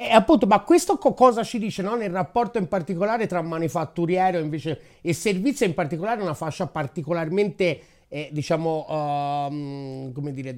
E 0.00 0.12
appunto, 0.12 0.46
ma 0.46 0.60
questo 0.60 0.96
co- 0.96 1.12
cosa 1.12 1.42
ci 1.42 1.58
dice 1.58 1.82
no? 1.82 1.96
nel 1.96 2.10
rapporto 2.10 2.56
in 2.58 2.68
particolare 2.68 3.26
tra 3.26 3.42
manifatturiero 3.42 4.38
invece 4.38 4.80
e 5.00 5.12
servizio, 5.12 5.66
in 5.66 5.74
particolare 5.74 6.22
una 6.22 6.34
fascia 6.34 6.68
particolarmente, 6.68 7.80
eh, 8.06 8.28
diciamo, 8.30 8.86
uh, 8.88 10.12
come 10.12 10.32
dire, 10.32 10.56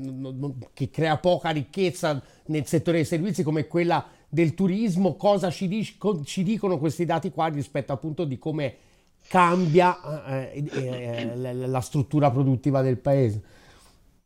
che 0.74 0.90
crea 0.90 1.16
poca 1.16 1.48
ricchezza 1.50 2.22
nel 2.48 2.66
settore 2.66 2.98
dei 2.98 3.06
servizi 3.06 3.42
come 3.42 3.66
quella 3.66 4.06
del 4.32 4.54
turismo, 4.54 5.16
cosa 5.16 5.50
ci, 5.50 5.66
dic- 5.66 6.22
ci 6.24 6.44
dicono 6.44 6.78
questi 6.78 7.04
dati 7.04 7.30
qua 7.30 7.48
rispetto 7.48 7.92
appunto 7.92 8.24
di 8.24 8.38
come 8.38 8.76
cambia 9.26 10.28
eh, 10.28 10.64
eh, 10.72 11.30
eh 11.42 11.54
la 11.54 11.80
struttura 11.80 12.30
produttiva 12.30 12.80
del 12.80 12.98
paese. 12.98 13.42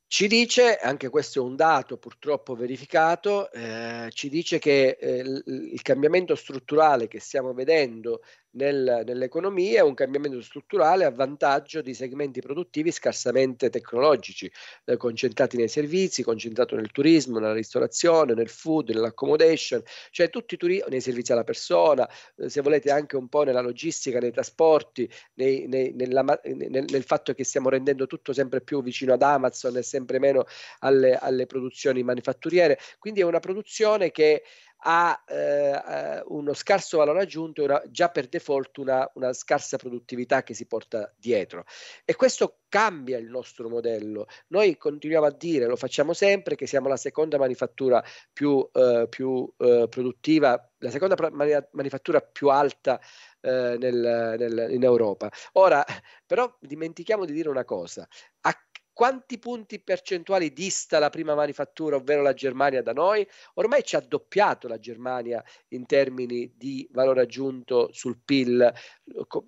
Ci 0.06 0.28
dice, 0.28 0.76
anche 0.76 1.08
questo 1.08 1.40
è 1.40 1.42
un 1.42 1.56
dato 1.56 1.96
purtroppo 1.96 2.54
verificato, 2.54 3.50
eh, 3.50 4.08
ci 4.10 4.28
dice 4.28 4.60
che 4.60 4.96
eh, 5.00 5.42
il 5.46 5.82
cambiamento 5.82 6.36
strutturale 6.36 7.08
che 7.08 7.18
stiamo 7.18 7.52
vedendo 7.52 8.20
nel, 8.54 9.02
nell'economia 9.06 9.80
è 9.80 9.82
un 9.82 9.94
cambiamento 9.94 10.40
strutturale 10.42 11.04
a 11.04 11.10
vantaggio 11.10 11.80
di 11.80 11.94
segmenti 11.94 12.40
produttivi 12.40 12.90
scarsamente 12.90 13.70
tecnologici, 13.70 14.50
eh, 14.84 14.96
concentrati 14.96 15.56
nei 15.56 15.68
servizi, 15.68 16.22
concentrato 16.22 16.76
nel 16.76 16.90
turismo, 16.90 17.38
nella 17.38 17.52
ristorazione, 17.52 18.34
nel 18.34 18.48
food, 18.48 18.90
nell'accommodation, 18.90 19.82
cioè 20.10 20.30
tutti 20.30 20.54
i 20.54 20.56
turi- 20.56 20.82
nei 20.88 21.00
servizi 21.00 21.32
alla 21.32 21.44
persona, 21.44 22.08
eh, 22.36 22.48
se 22.48 22.60
volete 22.60 22.90
anche 22.90 23.16
un 23.16 23.28
po' 23.28 23.42
nella 23.42 23.60
logistica, 23.60 24.18
nei 24.18 24.32
trasporti, 24.32 25.08
nei, 25.34 25.66
nei, 25.66 25.92
nella, 25.92 26.22
nel, 26.22 26.84
nel, 26.88 27.02
fatto 27.04 27.32
che 27.34 27.44
stiamo 27.44 27.68
rendendo 27.68 28.06
tutto 28.06 28.32
sempre 28.32 28.60
più 28.60 28.82
vicino 28.82 29.12
ad 29.12 29.22
Amazon 29.22 29.76
e 29.76 29.82
sempre 29.82 30.18
meno 30.18 30.44
alle, 30.80 31.16
alle 31.16 31.46
produzioni 31.46 32.02
manifatturiere. 32.02 32.78
Quindi 32.98 33.20
è 33.20 33.24
una 33.24 33.40
produzione 33.40 34.10
che 34.10 34.42
ha 34.86 35.24
eh, 35.26 36.22
uno 36.26 36.52
scarso 36.52 36.98
valore 36.98 37.22
aggiunto 37.22 37.64
e 37.64 37.82
già 37.90 38.10
per 38.10 38.28
default 38.28 38.78
una, 38.78 39.10
una, 39.14 39.32
scarsa 39.32 39.76
produttività 39.76 40.42
che 40.42 40.52
si 40.54 40.66
porta 40.66 41.12
dietro. 41.16 41.64
E 42.04 42.14
questo 42.16 42.58
cambia 42.68 43.18
il 43.18 43.30
nostro 43.30 43.68
modello. 43.68 44.26
Noi 44.48 44.76
continuiamo 44.76 45.26
a 45.26 45.30
dire, 45.30 45.66
lo 45.66 45.76
facciamo 45.76 46.12
sempre, 46.12 46.54
che 46.54 46.66
siamo 46.66 46.88
la 46.88 46.96
seconda 46.96 47.38
manifattura 47.38 48.04
più, 48.32 48.68
eh, 48.72 49.06
più 49.08 49.50
eh, 49.58 49.86
produttiva, 49.88 50.70
la 50.78 50.90
seconda 50.90 51.16
mani- 51.30 51.66
manifattura 51.72 52.20
più 52.20 52.48
alta 52.48 53.00
eh, 53.40 53.76
nel, 53.78 54.36
nel, 54.38 54.66
in 54.70 54.82
Europa. 54.82 55.30
Ora, 55.52 55.84
però 56.26 56.54
dimentichiamo 56.60 57.24
di 57.24 57.32
dire 57.32 57.48
una 57.48 57.64
cosa. 57.64 58.06
A 58.42 58.63
quanti 58.94 59.38
punti 59.38 59.80
percentuali 59.80 60.52
dista 60.52 60.98
la 60.98 61.10
prima 61.10 61.34
manifattura, 61.34 61.96
ovvero 61.96 62.22
la 62.22 62.32
Germania 62.32 62.80
da 62.80 62.92
noi? 62.92 63.28
Ormai 63.54 63.82
ci 63.82 63.96
ha 63.96 64.00
doppiato 64.00 64.68
la 64.68 64.78
Germania 64.78 65.44
in 65.68 65.84
termini 65.84 66.54
di 66.56 66.88
valore 66.92 67.22
aggiunto 67.22 67.92
sul 67.92 68.18
PIL 68.24 68.72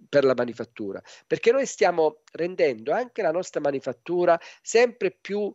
per 0.08 0.24
la 0.24 0.34
manifattura, 0.36 1.00
perché 1.26 1.52
noi 1.52 1.64
stiamo 1.64 2.22
rendendo 2.32 2.92
anche 2.92 3.22
la 3.22 3.30
nostra 3.30 3.60
manifattura 3.60 4.38
sempre 4.60 5.12
più 5.12 5.54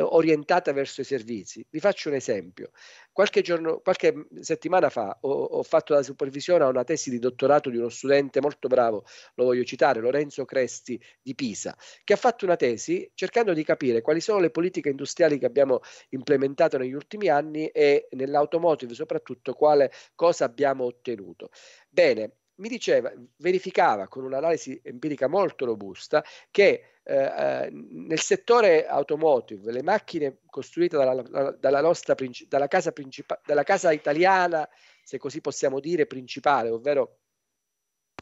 orientata 0.00 0.72
verso 0.72 1.00
i 1.00 1.04
servizi. 1.04 1.64
Vi 1.68 1.80
faccio 1.80 2.08
un 2.08 2.14
esempio. 2.14 2.70
Qualche, 3.12 3.42
giorno, 3.42 3.80
qualche 3.80 4.26
settimana 4.40 4.88
fa 4.90 5.18
ho, 5.22 5.30
ho, 5.30 5.62
fatto 5.62 5.94
la 5.94 6.02
supervisione 6.02 6.64
a 6.64 6.68
una 6.68 6.84
tesi 6.84 7.10
di 7.10 7.18
dottorato 7.18 7.68
di 7.68 7.76
uno 7.76 7.88
studente 7.88 8.40
molto 8.40 8.68
bravo, 8.68 9.04
lo 9.34 9.44
voglio 9.44 9.64
citare, 9.64 10.00
Lorenzo 10.00 10.44
Cresti 10.44 11.00
di 11.20 11.34
Pisa, 11.34 11.76
che 12.04 12.12
ha 12.12 12.16
fatto 12.16 12.44
una 12.44 12.56
tesi 12.56 13.10
cercando 13.14 13.52
di 13.52 13.64
capire 13.64 14.00
quali 14.02 14.20
sono 14.20 14.38
le 14.38 14.50
politiche 14.50 14.88
industriali 14.88 15.38
che 15.38 15.46
abbiamo 15.46 15.80
implementato 16.10 16.78
negli 16.78 16.92
ultimi 16.92 17.28
anni 17.28 17.66
e 17.68 18.08
nell'automotive 18.12 18.94
soprattutto 18.94 19.52
quale 19.52 19.90
cosa 20.14 20.44
abbiamo 20.44 20.84
ottenuto. 20.84 21.50
Bene, 21.88 22.32
mi 22.58 22.68
diceva, 22.68 23.12
verificava 23.36 24.08
con 24.08 24.24
un'analisi 24.24 24.80
empirica 24.82 25.28
molto 25.28 25.64
robusta 25.64 26.24
che 26.50 26.92
eh, 27.02 27.14
eh 27.14 27.70
nel 27.70 28.20
settore 28.20 28.86
automotive 28.86 29.72
le 29.72 29.82
macchine 29.82 30.38
costruite 30.46 30.96
dalla, 30.96 31.50
dalla 31.52 31.80
nostra 31.80 32.14
dalla 32.48 32.68
casa, 32.68 32.92
principa- 32.92 33.40
dalla 33.44 33.62
casa 33.62 33.92
italiana, 33.92 34.68
se 35.02 35.18
così 35.18 35.40
possiamo 35.40 35.80
dire, 35.80 36.06
principale, 36.06 36.70
ovvero 36.70 37.18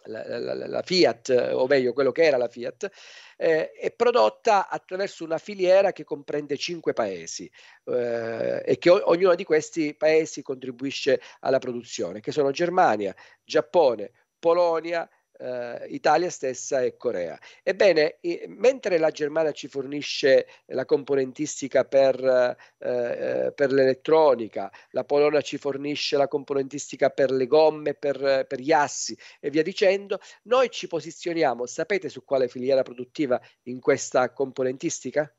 la, 0.06 0.38
la, 0.38 0.66
la, 0.66 0.82
Fiat, 0.82 1.50
o 1.52 1.66
meglio 1.66 1.92
quello 1.92 2.12
che 2.12 2.22
era 2.24 2.36
la 2.36 2.48
Fiat, 2.48 2.90
eh, 3.36 3.72
è 3.72 3.92
prodotta 3.92 4.68
attraverso 4.68 5.24
una 5.24 5.38
filiera 5.38 5.92
che 5.92 6.04
comprende 6.04 6.56
cinque 6.56 6.92
paesi 6.92 7.50
eh, 7.84 8.62
e 8.64 8.78
che 8.78 8.90
o- 8.90 9.02
ognuno 9.10 9.34
di 9.34 9.44
questi 9.44 9.94
paesi 9.94 10.42
contribuisce 10.42 11.20
alla 11.40 11.58
produzione, 11.58 12.20
che 12.20 12.32
sono 12.32 12.50
Germania, 12.50 13.14
Giappone, 13.44 14.12
Polonia, 14.38 15.08
eh, 15.38 15.86
Italia 15.88 16.30
stessa 16.30 16.82
e 16.82 16.96
Corea. 16.96 17.38
Ebbene, 17.62 18.18
eh, 18.20 18.46
mentre 18.48 18.98
la 18.98 19.10
Germania 19.10 19.52
ci 19.52 19.68
fornisce 19.68 20.46
la 20.66 20.84
componentistica 20.84 21.84
per, 21.84 22.56
eh, 22.78 23.46
eh, 23.46 23.52
per, 23.52 23.72
l'elettronica, 23.72 24.70
la 24.90 25.04
Polonia 25.04 25.40
ci 25.40 25.58
fornisce 25.58 26.16
la 26.16 26.28
componentistica 26.28 27.10
per 27.10 27.30
le 27.30 27.46
gomme, 27.46 27.94
per, 27.94 28.46
per, 28.48 28.60
gli 28.60 28.72
assi 28.72 29.16
e 29.40 29.50
via 29.50 29.62
dicendo, 29.62 30.18
noi 30.44 30.70
ci 30.70 30.86
posizioniamo, 30.86 31.66
sapete 31.66 32.08
su 32.08 32.24
quale 32.24 32.48
filiera 32.48 32.82
produttiva 32.82 33.40
in 33.64 33.80
questa 33.80 34.32
componentistica? 34.32 35.32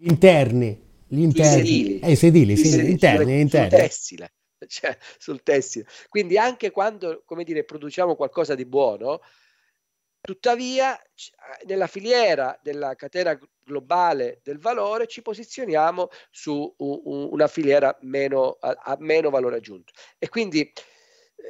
Interni. 0.00 0.90
Gli 1.06 1.20
interni. 1.20 1.60
I 1.60 1.64
sedili. 1.64 1.98
Eh, 2.00 2.10
i 2.10 2.16
sedili, 2.16 2.56
sì, 2.56 2.68
sedili, 2.68 2.90
interni, 2.90 3.40
interni. 3.40 3.68
tessile. 3.68 4.32
cioè, 4.68 4.96
sul 5.18 5.42
tessile. 5.42 5.86
Quindi 6.08 6.38
anche 6.38 6.70
quando, 6.70 7.22
come 7.24 7.44
dire, 7.44 7.64
produciamo 7.64 8.16
qualcosa 8.16 8.54
di 8.54 8.66
buono, 8.66 9.20
tuttavia 10.20 10.98
nella 11.64 11.88
filiera 11.88 12.58
della 12.62 12.94
catena 12.94 13.38
globale 13.64 14.40
del 14.42 14.58
valore 14.58 15.06
ci 15.06 15.20
posizioniamo 15.20 16.08
su 16.30 16.74
una 16.78 17.48
filiera 17.48 17.96
meno, 18.02 18.56
a, 18.60 18.96
meno 19.00 19.30
valore 19.30 19.56
aggiunto. 19.56 19.92
E 20.18 20.28
quindi 20.28 20.72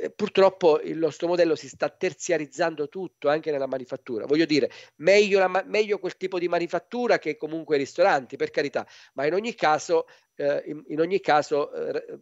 eh, 0.01 0.11
purtroppo 0.11 0.81
il 0.81 0.97
nostro 0.97 1.29
modello 1.29 1.55
si 1.55 1.69
sta 1.69 1.91
terziarizzando 1.91 2.89
tutto 2.89 3.29
anche 3.29 3.51
nella 3.51 3.67
manifattura. 3.67 4.25
Voglio 4.25 4.47
dire, 4.47 4.71
meglio, 4.97 5.39
la, 5.39 5.65
meglio 5.67 5.99
quel 5.99 6.17
tipo 6.17 6.39
di 6.39 6.49
manifattura 6.49 7.19
che 7.19 7.37
comunque 7.37 7.77
i 7.77 7.81
ristoranti, 7.81 8.37
per 8.37 8.51
carità, 8.51 8.87
ma 9.15 9.27
in 9.27 9.35
ogni 9.35 9.55
caso, 9.55 10.07
eh, 10.37 10.63
in, 10.67 10.83
in 10.89 11.01
ogni 11.01 11.21
caso 11.21 11.73
eh, 11.73 12.21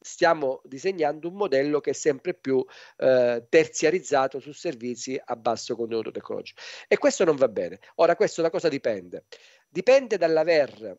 stiamo 0.00 0.60
disegnando 0.64 1.28
un 1.28 1.34
modello 1.34 1.80
che 1.80 1.90
è 1.90 1.94
sempre 1.94 2.34
più 2.34 2.64
eh, 2.96 3.46
terziarizzato 3.48 4.40
su 4.40 4.52
servizi 4.52 5.20
a 5.22 5.36
basso 5.36 5.76
contenuto 5.76 6.10
tecnologico. 6.10 6.60
E 6.86 6.98
questo 6.98 7.24
non 7.24 7.36
va 7.36 7.48
bene. 7.48 7.80
Ora, 7.96 8.16
questo 8.16 8.42
da 8.42 8.50
cosa 8.50 8.68
dipende? 8.68 9.24
Dipende 9.68 10.16
dall'aver 10.16 10.98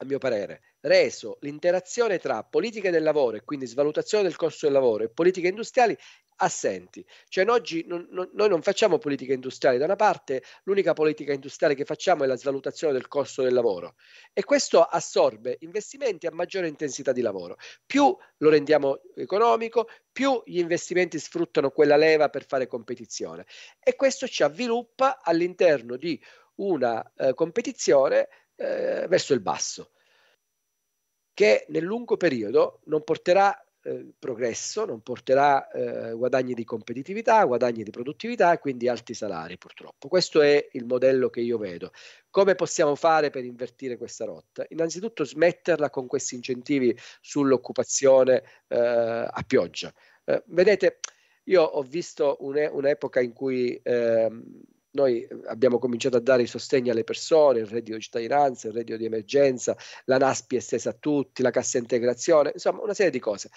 a 0.00 0.04
mio 0.04 0.18
parere, 0.18 0.62
reso 0.80 1.36
l'interazione 1.40 2.18
tra 2.18 2.42
politiche 2.42 2.90
del 2.90 3.02
lavoro 3.02 3.36
e 3.36 3.44
quindi 3.44 3.66
svalutazione 3.66 4.24
del 4.24 4.36
costo 4.36 4.66
del 4.66 4.74
lavoro 4.74 5.04
e 5.04 5.10
politiche 5.10 5.48
industriali 5.48 5.96
assenti. 6.42 7.04
Cioè 7.28 7.48
oggi 7.48 7.84
non, 7.86 8.06
non, 8.10 8.30
noi 8.32 8.48
non 8.48 8.62
facciamo 8.62 8.98
politica 8.98 9.32
industriale, 9.32 9.78
da 9.78 9.84
una 9.84 9.96
parte 9.96 10.42
l'unica 10.64 10.92
politica 10.92 11.32
industriale 11.32 11.74
che 11.74 11.84
facciamo 11.84 12.24
è 12.24 12.26
la 12.26 12.36
svalutazione 12.36 12.92
del 12.92 13.08
costo 13.08 13.42
del 13.42 13.52
lavoro 13.52 13.94
e 14.32 14.44
questo 14.44 14.82
assorbe 14.82 15.56
investimenti 15.60 16.26
a 16.26 16.32
maggiore 16.32 16.68
intensità 16.68 17.12
di 17.12 17.20
lavoro. 17.20 17.56
Più 17.84 18.16
lo 18.38 18.48
rendiamo 18.48 19.00
economico, 19.14 19.88
più 20.10 20.42
gli 20.44 20.58
investimenti 20.58 21.18
sfruttano 21.18 21.70
quella 21.70 21.96
leva 21.96 22.28
per 22.28 22.46
fare 22.46 22.66
competizione 22.66 23.46
e 23.78 23.94
questo 23.96 24.26
ci 24.26 24.42
avviluppa 24.42 25.20
all'interno 25.22 25.96
di 25.96 26.20
una 26.56 27.12
eh, 27.16 27.34
competizione 27.34 28.28
eh, 28.56 29.06
verso 29.08 29.32
il 29.32 29.40
basso, 29.40 29.92
che 31.32 31.64
nel 31.68 31.84
lungo 31.84 32.16
periodo 32.16 32.80
non 32.84 33.02
porterà 33.02 33.64
eh, 33.82 34.12
progresso, 34.18 34.84
non 34.84 35.00
porterà 35.00 35.70
eh, 35.70 36.12
guadagni 36.12 36.54
di 36.54 36.64
competitività, 36.64 37.44
guadagni 37.44 37.82
di 37.82 37.90
produttività 37.90 38.52
e 38.52 38.58
quindi 38.58 38.88
alti 38.88 39.14
salari 39.14 39.56
purtroppo. 39.58 40.08
Questo 40.08 40.40
è 40.42 40.68
il 40.72 40.84
modello 40.84 41.30
che 41.30 41.40
io 41.40 41.58
vedo. 41.58 41.92
Come 42.30 42.54
possiamo 42.54 42.94
fare 42.94 43.30
per 43.30 43.44
invertire 43.44 43.96
questa 43.96 44.24
rotta? 44.24 44.64
Innanzitutto 44.68 45.24
smetterla 45.24 45.90
con 45.90 46.06
questi 46.06 46.34
incentivi 46.34 46.96
sull'occupazione 47.20 48.42
eh, 48.68 48.76
a 48.78 49.44
pioggia. 49.46 49.92
Eh, 50.24 50.42
vedete, 50.46 51.00
io 51.44 51.62
ho 51.62 51.82
visto 51.82 52.36
un'epoca 52.40 53.20
in 53.20 53.32
cui 53.32 53.80
ehm, 53.82 54.42
noi 54.92 55.26
abbiamo 55.46 55.78
cominciato 55.78 56.16
a 56.16 56.20
dare 56.20 56.42
i 56.42 56.46
sostegni 56.46 56.90
alle 56.90 57.04
persone, 57.04 57.60
il 57.60 57.66
reddito 57.66 57.96
di 57.96 58.02
cittadinanza, 58.02 58.68
il 58.68 58.74
reddito 58.74 58.96
di 58.96 59.04
emergenza, 59.04 59.76
la 60.04 60.18
NASPI 60.18 60.56
estesa 60.56 60.90
a 60.90 60.96
tutti, 60.98 61.42
la 61.42 61.50
cassa 61.50 61.78
integrazione, 61.78 62.50
insomma 62.54 62.82
una 62.82 62.94
serie 62.94 63.12
di 63.12 63.20
cose. 63.20 63.50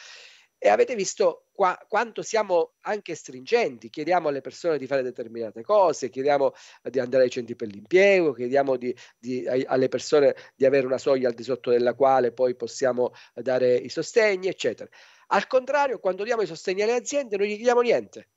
E 0.57 0.69
avete 0.69 0.95
visto 0.95 1.47
qua, 1.51 1.77
quanto 1.89 2.21
siamo 2.21 2.75
anche 2.81 3.15
stringenti, 3.15 3.89
chiediamo 3.89 4.29
alle 4.29 4.39
persone 4.39 4.77
di 4.77 4.87
fare 4.87 5.01
determinate 5.03 5.61
cose, 5.61 6.09
chiediamo 6.09 6.53
di 6.83 6.99
andare 6.99 7.23
ai 7.23 7.29
centri 7.29 7.55
per 7.55 7.67
l'impiego, 7.67 8.31
chiediamo 8.31 8.77
di, 8.77 8.95
di, 9.17 9.45
alle 9.45 9.89
persone 9.89 10.33
di 10.55 10.65
avere 10.65 10.85
una 10.85 10.97
soglia 10.97 11.27
al 11.27 11.33
di 11.33 11.43
sotto 11.43 11.69
della 11.69 11.95
quale 11.95 12.31
poi 12.31 12.55
possiamo 12.55 13.11
dare 13.33 13.75
i 13.75 13.89
sostegni, 13.89 14.47
eccetera. 14.47 14.89
Al 15.27 15.47
contrario, 15.47 15.99
quando 15.99 16.23
diamo 16.23 16.43
i 16.43 16.47
sostegni 16.47 16.83
alle 16.83 16.95
aziende 16.95 17.35
non 17.35 17.45
gli 17.45 17.55
chiediamo 17.55 17.81
niente 17.81 18.29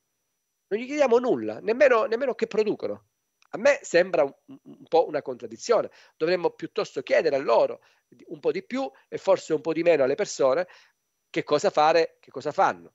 non 0.67 0.79
gli 0.79 0.85
chiediamo 0.85 1.17
nulla, 1.17 1.59
nemmeno, 1.59 2.05
nemmeno 2.05 2.33
che 2.33 2.47
producono. 2.47 3.07
A 3.51 3.57
me 3.57 3.79
sembra 3.81 4.23
un, 4.23 4.33
un, 4.45 4.83
po' 4.87 5.07
una 5.07 5.21
contraddizione. 5.21 5.89
Dovremmo 6.17 6.51
piuttosto 6.51 7.01
chiedere 7.01 7.35
a 7.35 7.39
loro 7.39 7.81
un 8.27 8.39
po' 8.39 8.51
di 8.51 8.63
più 8.63 8.89
e 9.07 9.17
forse 9.17 9.53
un 9.53 9.61
po' 9.61 9.73
di 9.73 9.83
meno 9.83 10.03
alle 10.03 10.15
persone 10.15 10.67
che 11.29 11.43
cosa 11.43 11.69
fare, 11.69 12.17
che 12.19 12.31
cosa 12.31 12.51
fanno. 12.51 12.93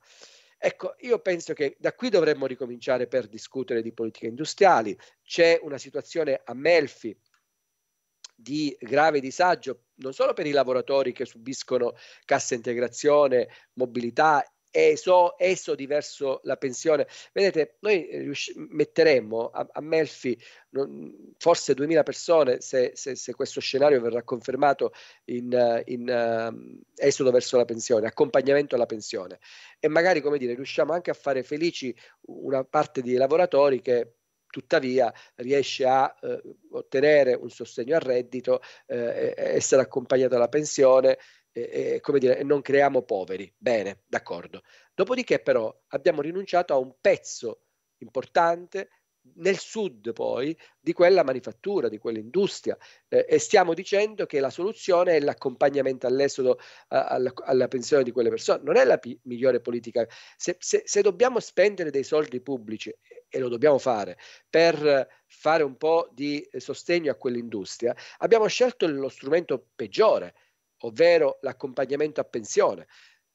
Ecco, 0.58 0.94
io 1.00 1.18
penso 1.20 1.54
che 1.54 1.76
da 1.78 1.92
qui 1.94 2.08
dovremmo 2.08 2.46
ricominciare 2.46 3.08
per 3.08 3.26
discutere 3.26 3.82
di 3.82 3.92
politiche 3.92 4.26
industriali. 4.26 4.96
C'è 5.22 5.58
una 5.62 5.78
situazione 5.78 6.40
a 6.44 6.54
Melfi 6.54 7.18
di 8.34 8.76
grave 8.78 9.20
disagio 9.20 9.84
non 10.02 10.12
solo 10.12 10.32
per 10.32 10.46
i 10.46 10.50
lavoratori 10.50 11.12
che 11.12 11.24
subiscono 11.24 11.94
cassa 12.24 12.54
integrazione, 12.54 13.48
mobilità 13.74 14.44
eso, 14.72 15.38
eso 15.38 15.74
diverso 15.74 16.40
la 16.44 16.56
pensione. 16.56 17.06
Vedete, 17.32 17.76
noi 17.80 18.08
riusci- 18.10 18.54
metteremmo 18.56 19.50
a, 19.50 19.68
a 19.70 19.80
Melfi 19.80 20.36
non, 20.70 21.32
forse 21.36 21.74
2000 21.74 22.02
persone 22.02 22.60
se, 22.62 22.92
se, 22.94 23.14
se, 23.14 23.34
questo 23.34 23.60
scenario 23.60 24.00
verrà 24.00 24.22
confermato 24.22 24.92
in, 25.26 25.82
in 25.84 26.08
uh, 26.08 26.80
esodo 26.96 27.30
verso 27.30 27.58
la 27.58 27.66
pensione, 27.66 28.06
accompagnamento 28.06 28.74
alla 28.74 28.86
pensione 28.86 29.38
e 29.78 29.88
magari, 29.88 30.22
come 30.22 30.38
dire, 30.38 30.54
riusciamo 30.54 30.92
anche 30.92 31.10
a 31.10 31.14
fare 31.14 31.42
felici 31.42 31.94
una 32.26 32.64
parte 32.64 33.02
di 33.02 33.14
lavoratori 33.14 33.82
che 33.82 34.14
tuttavia 34.52 35.12
riesce 35.36 35.84
a 35.86 36.14
eh, 36.20 36.40
ottenere 36.72 37.34
un 37.34 37.48
sostegno 37.48 37.94
al 37.94 38.02
reddito, 38.02 38.60
eh, 38.86 39.34
essere 39.36 39.82
accompagnato 39.82 40.36
alla 40.36 40.48
pensione 40.48 41.18
e, 41.52 42.00
come 42.00 42.18
dire, 42.18 42.42
non 42.42 42.62
creiamo 42.62 43.02
poveri. 43.02 43.52
Bene, 43.56 44.02
d'accordo. 44.06 44.62
Dopodiché 44.94 45.40
però 45.40 45.74
abbiamo 45.88 46.22
rinunciato 46.22 46.72
a 46.72 46.78
un 46.78 46.94
pezzo 47.00 47.66
importante 47.98 48.88
nel 49.34 49.58
sud 49.58 50.12
poi 50.12 50.56
di 50.80 50.92
quella 50.92 51.22
manifattura, 51.22 51.88
di 51.88 51.98
quell'industria 51.98 52.76
eh, 53.08 53.24
e 53.28 53.38
stiamo 53.38 53.72
dicendo 53.72 54.26
che 54.26 54.40
la 54.40 54.50
soluzione 54.50 55.16
è 55.16 55.20
l'accompagnamento 55.20 56.08
all'esodo 56.08 56.58
a, 56.88 57.06
alla, 57.06 57.32
alla, 57.44 57.68
pensione 57.68 58.02
di 58.02 58.10
quelle 58.10 58.30
persone. 58.30 58.62
Non 58.64 58.76
è 58.76 58.84
la 58.84 58.98
pi- 58.98 59.18
migliore 59.24 59.60
politica. 59.60 60.06
Se, 60.36 60.56
se, 60.58 60.82
se, 60.84 61.02
dobbiamo 61.02 61.38
spendere 61.38 61.90
dei 61.90 62.02
soldi 62.02 62.40
pubblici, 62.40 62.92
e 63.28 63.38
lo 63.38 63.48
dobbiamo 63.48 63.78
fare, 63.78 64.18
per 64.50 65.08
fare 65.26 65.62
un 65.62 65.76
po' 65.76 66.10
di 66.12 66.46
sostegno 66.56 67.12
a 67.12 67.14
quell'industria, 67.14 67.94
abbiamo 68.18 68.46
scelto 68.46 68.86
lo 68.88 69.08
strumento 69.08 69.68
peggiore 69.74 70.34
ovvero 70.82 71.38
l'accompagnamento 71.42 72.20
a 72.20 72.24
pensione. 72.24 72.86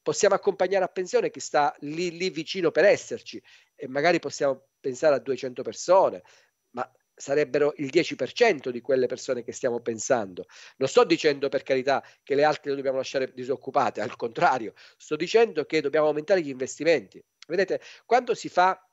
Possiamo 0.02 0.36
accompagnare 0.36 0.86
a 0.86 0.90
pensione 0.90 1.30
chi 1.30 1.40
sta 1.40 1.76
lì, 1.80 2.12
lì 2.18 2.30
vicino 2.30 2.72
per 2.72 2.86
esserci 2.86 3.42
e 3.76 3.88
magari 3.88 4.20
possiamo 4.20 4.68
pensare 4.80 5.16
a 5.16 5.20
200 5.20 5.64
persone, 5.64 6.24
ma 6.72 6.90
sarebbero 7.14 7.74
il 7.78 7.90
10% 7.92 8.70
di 8.70 8.80
quelle 8.80 9.08
persone 9.08 9.44
che 9.44 9.52
stiamo 9.52 9.82
pensando. 9.82 10.46
Non 10.78 10.88
sto 10.88 11.04
dicendo 11.04 11.50
per 11.50 11.64
carità 11.64 12.04
che 12.24 12.36
le 12.36 12.44
altre 12.44 12.70
le 12.70 12.76
dobbiamo 12.78 12.98
lasciare 12.98 13.34
disoccupate, 13.34 14.02
al 14.02 14.16
contrario, 14.16 14.74
sto 14.96 15.16
dicendo 15.16 15.66
che 15.66 15.82
dobbiamo 15.82 16.08
aumentare 16.08 16.42
gli 16.42 16.50
investimenti. 16.50 17.22
Vedete, 17.48 17.82
quando 18.06 18.34
si 18.36 18.50
fa 18.50 18.87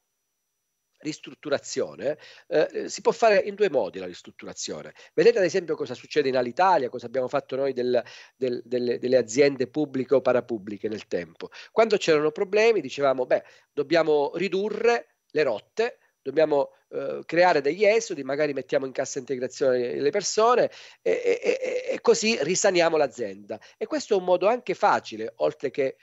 ristrutturazione, 1.05 2.19
eh, 2.49 2.89
si 2.89 3.03
può 3.03 3.13
fare 3.13 3.39
in 3.39 3.55
due 3.55 3.71
modi 3.71 3.99
la 3.99 4.07
ristrutturazione. 4.07 4.95
Vedete 5.13 5.39
ad 5.39 5.45
esempio 5.45 5.77
cosa 5.77 5.95
succede 5.95 6.29
in 6.29 6.37
Alitalia, 6.37 6.89
cosa 6.89 7.07
abbiamo 7.07 7.29
fatto 7.29 7.55
noi 7.55 7.73
del, 7.73 8.03
del, 8.35 8.63
delle, 8.65 8.99
delle, 8.99 9.17
aziende 9.17 9.69
pubbliche 9.69 10.15
o 10.15 10.21
parapubbliche 10.21 10.89
nel 10.89 11.07
tempo. 11.07 11.51
Quando 11.71 11.97
c'erano 11.97 12.33
problemi 12.33 12.81
dicevamo, 12.81 13.27
beh, 13.27 13.45
dobbiamo 13.73 14.33
ridurre 14.35 15.19
le 15.31 15.43
rotte, 15.43 15.99
dobbiamo 16.23 16.71
eh, 16.89 17.21
creare 17.27 17.61
degli 17.61 17.85
esodi, 17.85 18.25
magari 18.25 18.55
mettiamo 18.55 18.87
in 18.87 18.93
cassa 18.93 19.19
integrazione 19.19 20.01
le 20.01 20.11
persone 20.11 20.71
e, 21.03 21.39
e, 21.43 21.85
e, 21.91 22.01
così 22.01 22.39
risaniamo 22.41 22.97
l'azienda. 22.97 23.61
E 23.77 23.87
questo 23.87 24.15
è 24.15 24.17
un 24.17 24.25
modo 24.25 24.49
anche 24.49 24.73
facile, 24.73 25.33
oltre 25.37 25.71
che 25.71 25.97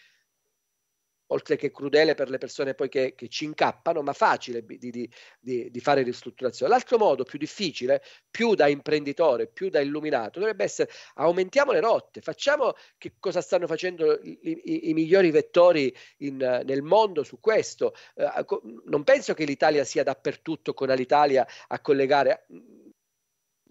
oltre 1.32 1.56
che 1.56 1.72
crudele 1.72 2.14
per 2.14 2.30
le 2.30 2.38
persone 2.38 2.74
poi 2.74 2.90
che, 2.90 3.14
che 3.16 3.28
ci 3.28 3.46
incappano, 3.46 4.02
ma 4.02 4.14
facile 4.14 4.64
di, 4.66 4.78
di, 4.78 5.10
di, 5.40 5.72
di, 5.72 5.80
fare 5.80 6.04
ristrutturazione. 6.04 6.72
L'altro 6.72 6.98
modo 6.98 7.24
più 7.24 7.38
difficile, 7.38 8.02
più 8.30 8.54
da 8.54 8.68
imprenditore, 8.68 9.48
più 9.48 9.70
da 9.70 9.80
illuminato, 9.80 10.40
dovrebbe 10.40 10.64
essere 10.64 10.90
aumentiamo 11.16 11.72
le 11.72 11.80
rotte, 11.80 12.22
facciamo 12.22 12.74
che 12.98 13.16
cosa 13.20 13.42
stanno 13.42 13.68
facendo 13.68 14.20
i, 14.22 14.40
i, 14.42 14.90
i 14.90 14.94
migliori 14.94 15.32
vettori 15.32 15.94
in, 16.18 16.38
nel 16.38 16.82
mondo 16.82 17.24
su 17.24 17.40
questo. 17.40 17.94
Eh, 18.16 18.46
non 18.86 19.04
penso 19.04 19.34
che 19.34 19.46
l'Italia 19.46 19.84
sia 19.84 20.04
dappertutto 20.04 20.74
con 20.74 20.90
l'Italia 20.90 21.48
a 21.68 21.80
collegare 21.80 22.46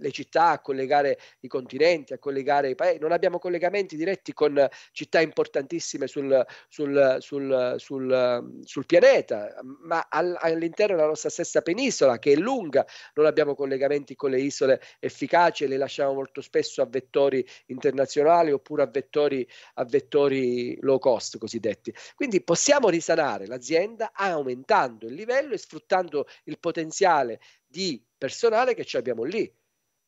le 0.01 0.11
città, 0.11 0.49
a 0.51 0.61
collegare 0.61 1.19
i 1.41 1.49
continenti, 1.49 2.13
a 2.13 2.19
collegare 2.19 2.71
i 2.71 2.75
paesi. 2.75 2.99
Non 2.99 3.13
abbiamo 3.13 3.39
collegamenti 3.39 3.97
diretti 3.97 4.33
con 4.33 4.69
città 4.93 5.21
importantissime 5.21 6.07
sul, 6.07 6.45
sul, 6.69 7.77
sul, 7.77 8.59
sul 8.65 8.87
pianeta, 8.87 9.55
ma 9.83 10.07
all'interno 10.09 10.97
della 10.97 11.09
nostra 11.09 11.31
stessa 11.31 11.63
penisola, 11.63 12.19
che 12.19 12.33
è 12.33 12.37
lunga, 12.37 12.85
non 13.15 13.27
abbiamo 13.27 13.55
collegamenti 13.55 14.15
con 14.15 14.31
le 14.31 14.41
isole 14.41 14.81
efficaci 14.99 15.65
e 15.65 15.67
le 15.69 15.77
lasciamo 15.77 16.15
molto 16.15 16.41
spesso 16.41 16.83
a 16.83 16.87
vettori 16.87 17.47
internazionali 17.67 18.51
oppure 18.51 18.83
a 18.83 18.87
vettori, 18.87 19.47
a 19.75 19.85
vettori 19.85 20.79
low 20.81 20.99
cost 20.99 21.39
cosiddetti. 21.39 21.95
Quindi 22.15 22.43
possiamo 22.43 22.89
risanare 22.89 23.47
l'azienda 23.47 24.13
aumentando 24.15 25.07
il 25.07 25.15
livello 25.15 25.55
e 25.55 25.59
sfruttando 25.59 26.27
il 26.45 26.59
potenziale 26.59 27.41
di 27.67 28.03
personale 28.19 28.75
che 28.75 28.87
abbiamo 28.97 29.23
lì 29.23 29.51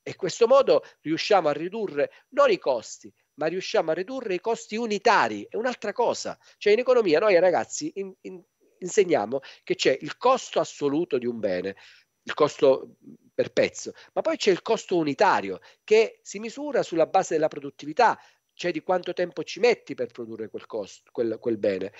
e 0.02 0.10
in 0.10 0.16
questo 0.16 0.46
modo 0.46 0.82
riusciamo 1.00 1.48
a 1.48 1.52
ridurre 1.52 2.10
non 2.30 2.50
i 2.50 2.58
costi, 2.58 3.12
ma 3.34 3.46
riusciamo 3.46 3.90
a 3.90 3.94
ridurre 3.94 4.34
i 4.34 4.40
costi 4.40 4.76
unitari. 4.76 5.46
È 5.48 5.56
un'altra 5.56 5.92
cosa. 5.92 6.38
Cioè 6.58 6.72
in 6.72 6.80
economia 6.80 7.20
noi 7.20 7.38
ragazzi 7.38 7.92
in, 7.96 8.12
in, 8.22 8.42
insegniamo 8.78 9.40
che 9.62 9.74
c'è 9.74 9.96
il 10.00 10.16
costo 10.16 10.60
assoluto 10.60 11.18
di 11.18 11.26
un 11.26 11.38
bene, 11.38 11.76
il 12.24 12.34
costo 12.34 12.96
per 13.34 13.52
pezzo, 13.52 13.92
ma 14.12 14.20
poi 14.20 14.36
c'è 14.36 14.50
il 14.50 14.62
costo 14.62 14.96
unitario 14.96 15.60
che 15.84 16.20
si 16.22 16.38
misura 16.38 16.82
sulla 16.82 17.06
base 17.06 17.34
della 17.34 17.48
produttività, 17.48 18.18
cioè 18.54 18.70
di 18.70 18.82
quanto 18.82 19.12
tempo 19.14 19.42
ci 19.42 19.60
metti 19.60 19.94
per 19.94 20.10
produrre 20.12 20.48
quel, 20.48 20.66
costo, 20.66 21.10
quel, 21.10 21.38
quel 21.38 21.58
bene. 21.58 21.92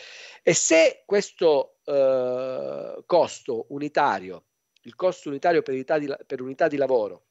E 0.42 0.52
se 0.52 1.04
questo 1.06 1.78
eh, 1.84 3.02
costo 3.06 3.66
unitario, 3.70 4.44
il 4.82 4.94
costo 4.94 5.28
unitario 5.28 5.62
per 5.62 5.74
unità, 5.74 5.98
di, 5.98 6.12
per 6.26 6.42
unità 6.42 6.68
di 6.68 6.76
lavoro, 6.76 7.28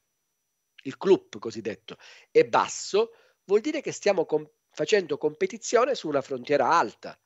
il 0.83 0.97
club 0.97 1.39
cosiddetto, 1.39 1.97
è 2.29 2.43
basso, 2.45 3.11
vuol 3.45 3.61
dire 3.61 3.81
che 3.81 3.91
stiamo 3.91 4.25
com- 4.25 4.49
facendo 4.71 5.17
competizione 5.17 5.95
su 5.95 6.07
una 6.07 6.21
frontiera 6.21 6.69
alta. 6.69 7.19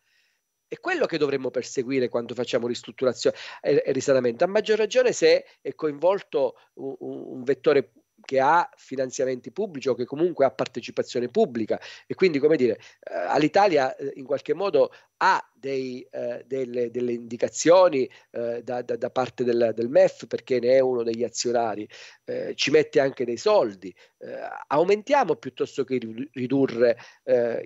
È 0.68 0.80
quello 0.80 1.06
che 1.06 1.18
dovremmo 1.18 1.52
perseguire 1.52 2.10
quando 2.10 2.34
facciamo 2.34 2.68
ristrutturazione 2.68 3.36
e, 3.62 3.84
e 3.86 3.92
risanamento, 3.92 4.44
a 4.44 4.48
maggior 4.48 4.78
ragione 4.78 5.12
se 5.12 5.46
è 5.62 5.76
coinvolto 5.76 6.56
un, 6.76 6.96
un 7.00 7.44
vettore 7.44 7.92
che 8.26 8.40
ha 8.40 8.68
finanziamenti 8.76 9.52
pubblici 9.52 9.88
o 9.88 9.94
che 9.94 10.06
comunque 10.06 10.46
ha 10.46 10.52
partecipazione 10.52 11.30
pubblica. 11.30 11.80
E 12.08 12.16
quindi 12.16 12.40
come 12.40 12.58
dire 12.58 12.80
eh, 13.00 13.14
all'Italia 13.14 13.96
eh, 13.96 14.14
in 14.16 14.26
qualche 14.26 14.54
modo 14.54 14.92
ha 15.18 15.42
dei, 15.54 16.06
eh, 16.12 16.44
delle, 16.46 16.92
delle, 16.92 17.14
indicazioni 17.14 18.10
eh, 18.32 18.62
da, 18.64 18.82
da, 18.82 18.98
da, 18.98 19.10
parte 19.12 19.44
del, 19.44 19.72
del, 19.74 19.90
MEF 19.90 20.26
perché 20.28 20.60
ne 20.60 20.74
è 20.74 20.80
uno 20.80 21.04
degli 21.04 21.24
azionari, 21.24 21.88
eh, 22.26 22.54
ci 22.56 22.72
mette 22.72 23.00
anche 23.00 23.24
dei 23.24 23.38
soldi, 23.38 23.96
eh, 24.18 24.40
aumentiamo 24.68 25.36
piuttosto 25.36 25.84
che 25.84 26.00
ridurre 26.34 26.98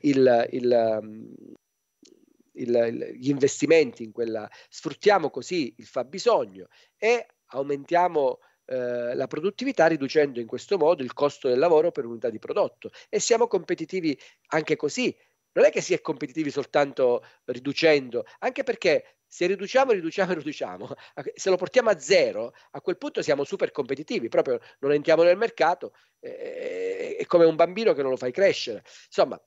il, 0.01 0.47
il, 0.51 0.99
um, 1.01 1.33
il, 2.53 3.15
gli 3.17 3.29
investimenti 3.29 4.03
in 4.03 4.11
quella, 4.11 4.47
sfruttiamo 4.69 5.29
così 5.29 5.73
il 5.77 5.85
fabbisogno 5.85 6.67
e 6.97 7.25
aumentiamo 7.47 8.39
eh, 8.69 9.15
la 9.15 9.25
produttività 9.25 9.87
riducendo 9.87 10.39
in 10.39 10.45
questo 10.45 10.77
modo 10.77 11.01
il 11.01 11.13
costo 11.13 11.47
del 11.47 11.57
lavoro 11.57 11.91
per 11.91 12.05
unità 12.05 12.29
di 12.29 12.37
prodotto 12.37 12.91
e 13.09 13.19
siamo 13.19 13.47
competitivi 13.47 14.17
anche 14.49 14.75
così. 14.75 15.15
Non 15.53 15.65
è 15.65 15.71
che 15.71 15.81
si 15.81 15.95
è 15.95 16.01
competitivi 16.01 16.51
soltanto 16.51 17.25
riducendo, 17.45 18.23
anche 18.39 18.61
perché 18.61 19.17
se 19.25 19.47
riduciamo, 19.47 19.91
riduciamo, 19.91 20.33
riduciamo, 20.37 20.93
se 21.33 21.49
lo 21.49 21.55
portiamo 21.55 21.89
a 21.89 21.99
zero, 21.99 22.53
a 22.71 22.81
quel 22.81 22.97
punto 22.97 23.23
siamo 23.23 23.43
super 23.43 23.71
competitivi, 23.71 24.27
proprio 24.27 24.59
non 24.79 24.91
entriamo 24.91 25.23
nel 25.23 25.37
mercato, 25.37 25.93
eh, 26.19 27.15
è 27.17 27.25
come 27.25 27.45
un 27.45 27.55
bambino 27.55 27.93
che 27.93 28.03
non 28.03 28.11
lo 28.11 28.17
fai 28.17 28.31
crescere. 28.31 28.83
Insomma, 29.07 29.41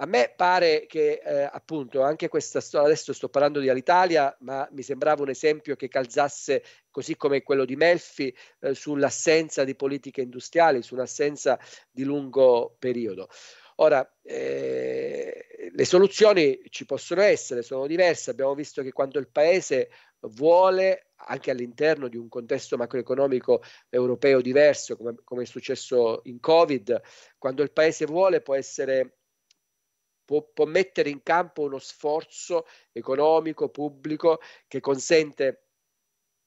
a 0.00 0.06
me 0.06 0.32
pare 0.36 0.86
che 0.86 1.20
eh, 1.24 1.48
appunto 1.50 2.02
anche 2.02 2.28
questa 2.28 2.60
storia, 2.60 2.86
adesso 2.86 3.12
sto 3.12 3.28
parlando 3.28 3.58
di 3.58 3.68
Alitalia, 3.68 4.34
ma 4.40 4.68
mi 4.72 4.82
sembrava 4.82 5.22
un 5.22 5.30
esempio 5.30 5.74
che 5.74 5.88
calzasse 5.88 6.62
così 6.90 7.16
come 7.16 7.42
quello 7.42 7.64
di 7.64 7.74
Melfi 7.74 8.34
eh, 8.60 8.74
sull'assenza 8.74 9.64
di 9.64 9.74
politiche 9.74 10.20
industriali, 10.20 10.82
sull'assenza 10.82 11.58
di 11.90 12.04
lungo 12.04 12.76
periodo. 12.78 13.28
Ora, 13.80 14.08
eh, 14.22 15.70
le 15.72 15.84
soluzioni 15.84 16.60
ci 16.68 16.84
possono 16.84 17.22
essere, 17.22 17.62
sono 17.62 17.86
diverse. 17.86 18.30
Abbiamo 18.30 18.54
visto 18.54 18.82
che 18.82 18.92
quando 18.92 19.18
il 19.18 19.28
Paese 19.28 19.90
vuole, 20.20 21.10
anche 21.26 21.50
all'interno 21.50 22.08
di 22.08 22.16
un 22.16 22.28
contesto 22.28 22.76
macroeconomico 22.76 23.62
europeo 23.88 24.40
diverso, 24.40 24.96
come, 24.96 25.14
come 25.24 25.42
è 25.42 25.46
successo 25.46 26.22
in 26.24 26.40
Covid, 26.40 27.00
quando 27.36 27.62
il 27.62 27.72
Paese 27.72 28.04
vuole 28.06 28.40
può 28.40 28.54
essere 28.54 29.17
può, 30.28 30.46
può 30.52 30.66
mettere 30.66 31.08
in 31.08 31.22
campo 31.22 31.62
uno 31.62 31.78
sforzo 31.78 32.66
economico, 32.92 33.70
pubblico, 33.70 34.40
che 34.66 34.78
consente 34.78 35.62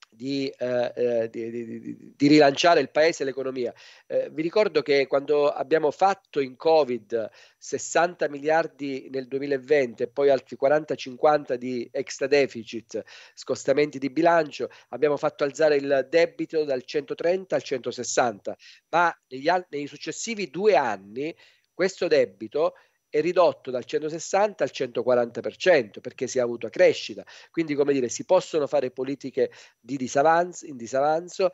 di, 0.08 0.48
eh, 0.56 0.92
eh 0.96 1.30
di, 1.32 1.50
di, 1.50 2.14
di, 2.16 2.28
rilanciare 2.28 2.80
il 2.80 2.92
paese 2.92 3.24
e 3.24 3.26
l'economia. 3.26 3.74
Eh, 4.06 4.30
vi 4.30 4.44
ricordo 4.44 4.84
che 4.84 5.08
quando 5.08 5.50
abbiamo 5.50 5.90
fatto 5.90 6.42
in 6.42 6.56
Covid 6.58 7.28
60 7.58 8.30
miliardi 8.30 9.08
nel 9.10 9.28
2020 9.28 10.04
e 10.04 10.08
poi 10.10 10.30
altri 10.30 10.58
40-50 10.62 11.56
di 11.56 11.90
extra 11.92 12.28
deficit, 12.28 13.02
scostamenti 13.34 13.98
di 13.98 14.12
bilancio, 14.12 14.70
abbiamo 14.90 15.18
fatto 15.18 15.44
alzare 15.44 15.78
il 15.78 16.06
debito 16.08 16.66
dal 16.66 16.84
130 16.84 17.56
al 17.56 17.64
160, 17.64 18.56
ma 18.90 19.22
negli, 19.30 19.50
nei 19.70 19.88
successivi 19.88 20.52
due 20.52 20.76
anni 20.76 21.36
questo 21.74 22.08
debito 22.08 22.76
è 23.12 23.22
ridotto 23.22 23.72
dal 23.72 23.84
160 23.84 24.64
al 24.64 24.72
140% 24.74 26.00
perché 26.00 26.28
si 26.28 26.38
è 26.38 26.42
avuto 26.42 26.70
crescita. 26.70 27.24
Quindi, 27.52 27.76
come 27.76 27.92
dire, 27.94 28.08
si 28.10 28.24
possono 28.24 28.68
fare 28.68 28.90
politiche 28.90 29.52
di 29.80 29.98
disavanzo, 29.98 30.66
in 30.66 30.78
disavanzo, 30.78 31.52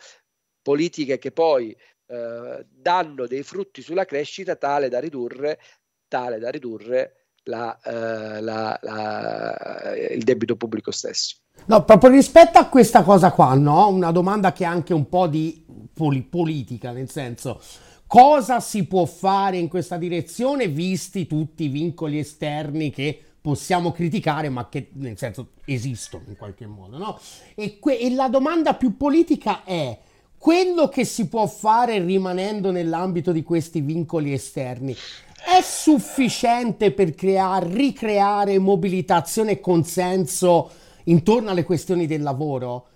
politiche 0.61 1.17
che 1.17 1.31
poi 1.31 1.75
eh, 2.05 2.65
danno 2.69 3.25
dei 3.25 3.41
frutti 3.41 3.81
sulla 3.81 4.05
crescita 4.05 4.55
tale 4.55 4.87
da 4.87 4.99
ridurre, 4.99 5.59
tale 6.07 6.37
da 6.37 6.49
ridurre 6.49 7.31
la, 7.45 7.75
eh, 7.83 8.41
la, 8.41 8.77
la, 8.81 9.95
il 10.11 10.23
debito 10.23 10.55
pubblico 10.55 10.91
stesso. 10.91 11.37
No, 11.65 11.83
proprio 11.83 12.11
rispetto 12.11 12.59
a 12.59 12.67
questa 12.67 13.01
cosa 13.01 13.31
qua, 13.31 13.55
no? 13.55 13.87
Una 13.89 14.11
domanda 14.11 14.53
che 14.53 14.63
ha 14.63 14.69
anche 14.69 14.93
un 14.93 15.09
po' 15.09 15.25
di 15.25 15.65
poli- 15.91 16.21
politica, 16.21 16.91
nel 16.91 17.09
senso, 17.09 17.59
Cosa 18.07 18.59
si 18.59 18.85
può 18.85 19.05
fare 19.05 19.57
in 19.57 19.67
questa 19.67 19.97
direzione 19.97 20.67
visti 20.67 21.27
tutti 21.27 21.65
i 21.65 21.67
vincoli 21.67 22.19
esterni 22.19 22.89
che 22.89 23.21
possiamo 23.39 23.91
criticare, 23.91 24.49
ma 24.49 24.69
che 24.69 24.89
nel 24.93 25.17
senso 25.17 25.49
esistono 25.65 26.23
in 26.27 26.37
qualche 26.37 26.65
modo, 26.65 26.97
no? 26.97 27.19
E, 27.53 27.79
que- 27.79 27.99
e 27.99 28.09
la 28.11 28.29
domanda 28.29 28.75
più 28.75 28.97
politica 28.97 29.63
è 29.63 29.97
quello 30.37 30.87
che 30.87 31.03
si 31.03 31.27
può 31.27 31.47
fare 31.47 32.03
rimanendo 32.03 32.71
nell'ambito 32.71 33.31
di 33.31 33.43
questi 33.43 33.81
vincoli 33.81 34.31
esterni 34.33 34.95
è 35.47 35.61
sufficiente 35.61 36.91
per 36.91 37.15
creare, 37.15 37.67
ricreare 37.69 38.59
mobilitazione 38.59 39.51
e 39.51 39.59
consenso 39.61 40.69
intorno 41.05 41.51
alle 41.51 41.63
questioni 41.63 42.05
del 42.05 42.21
lavoro? 42.21 42.87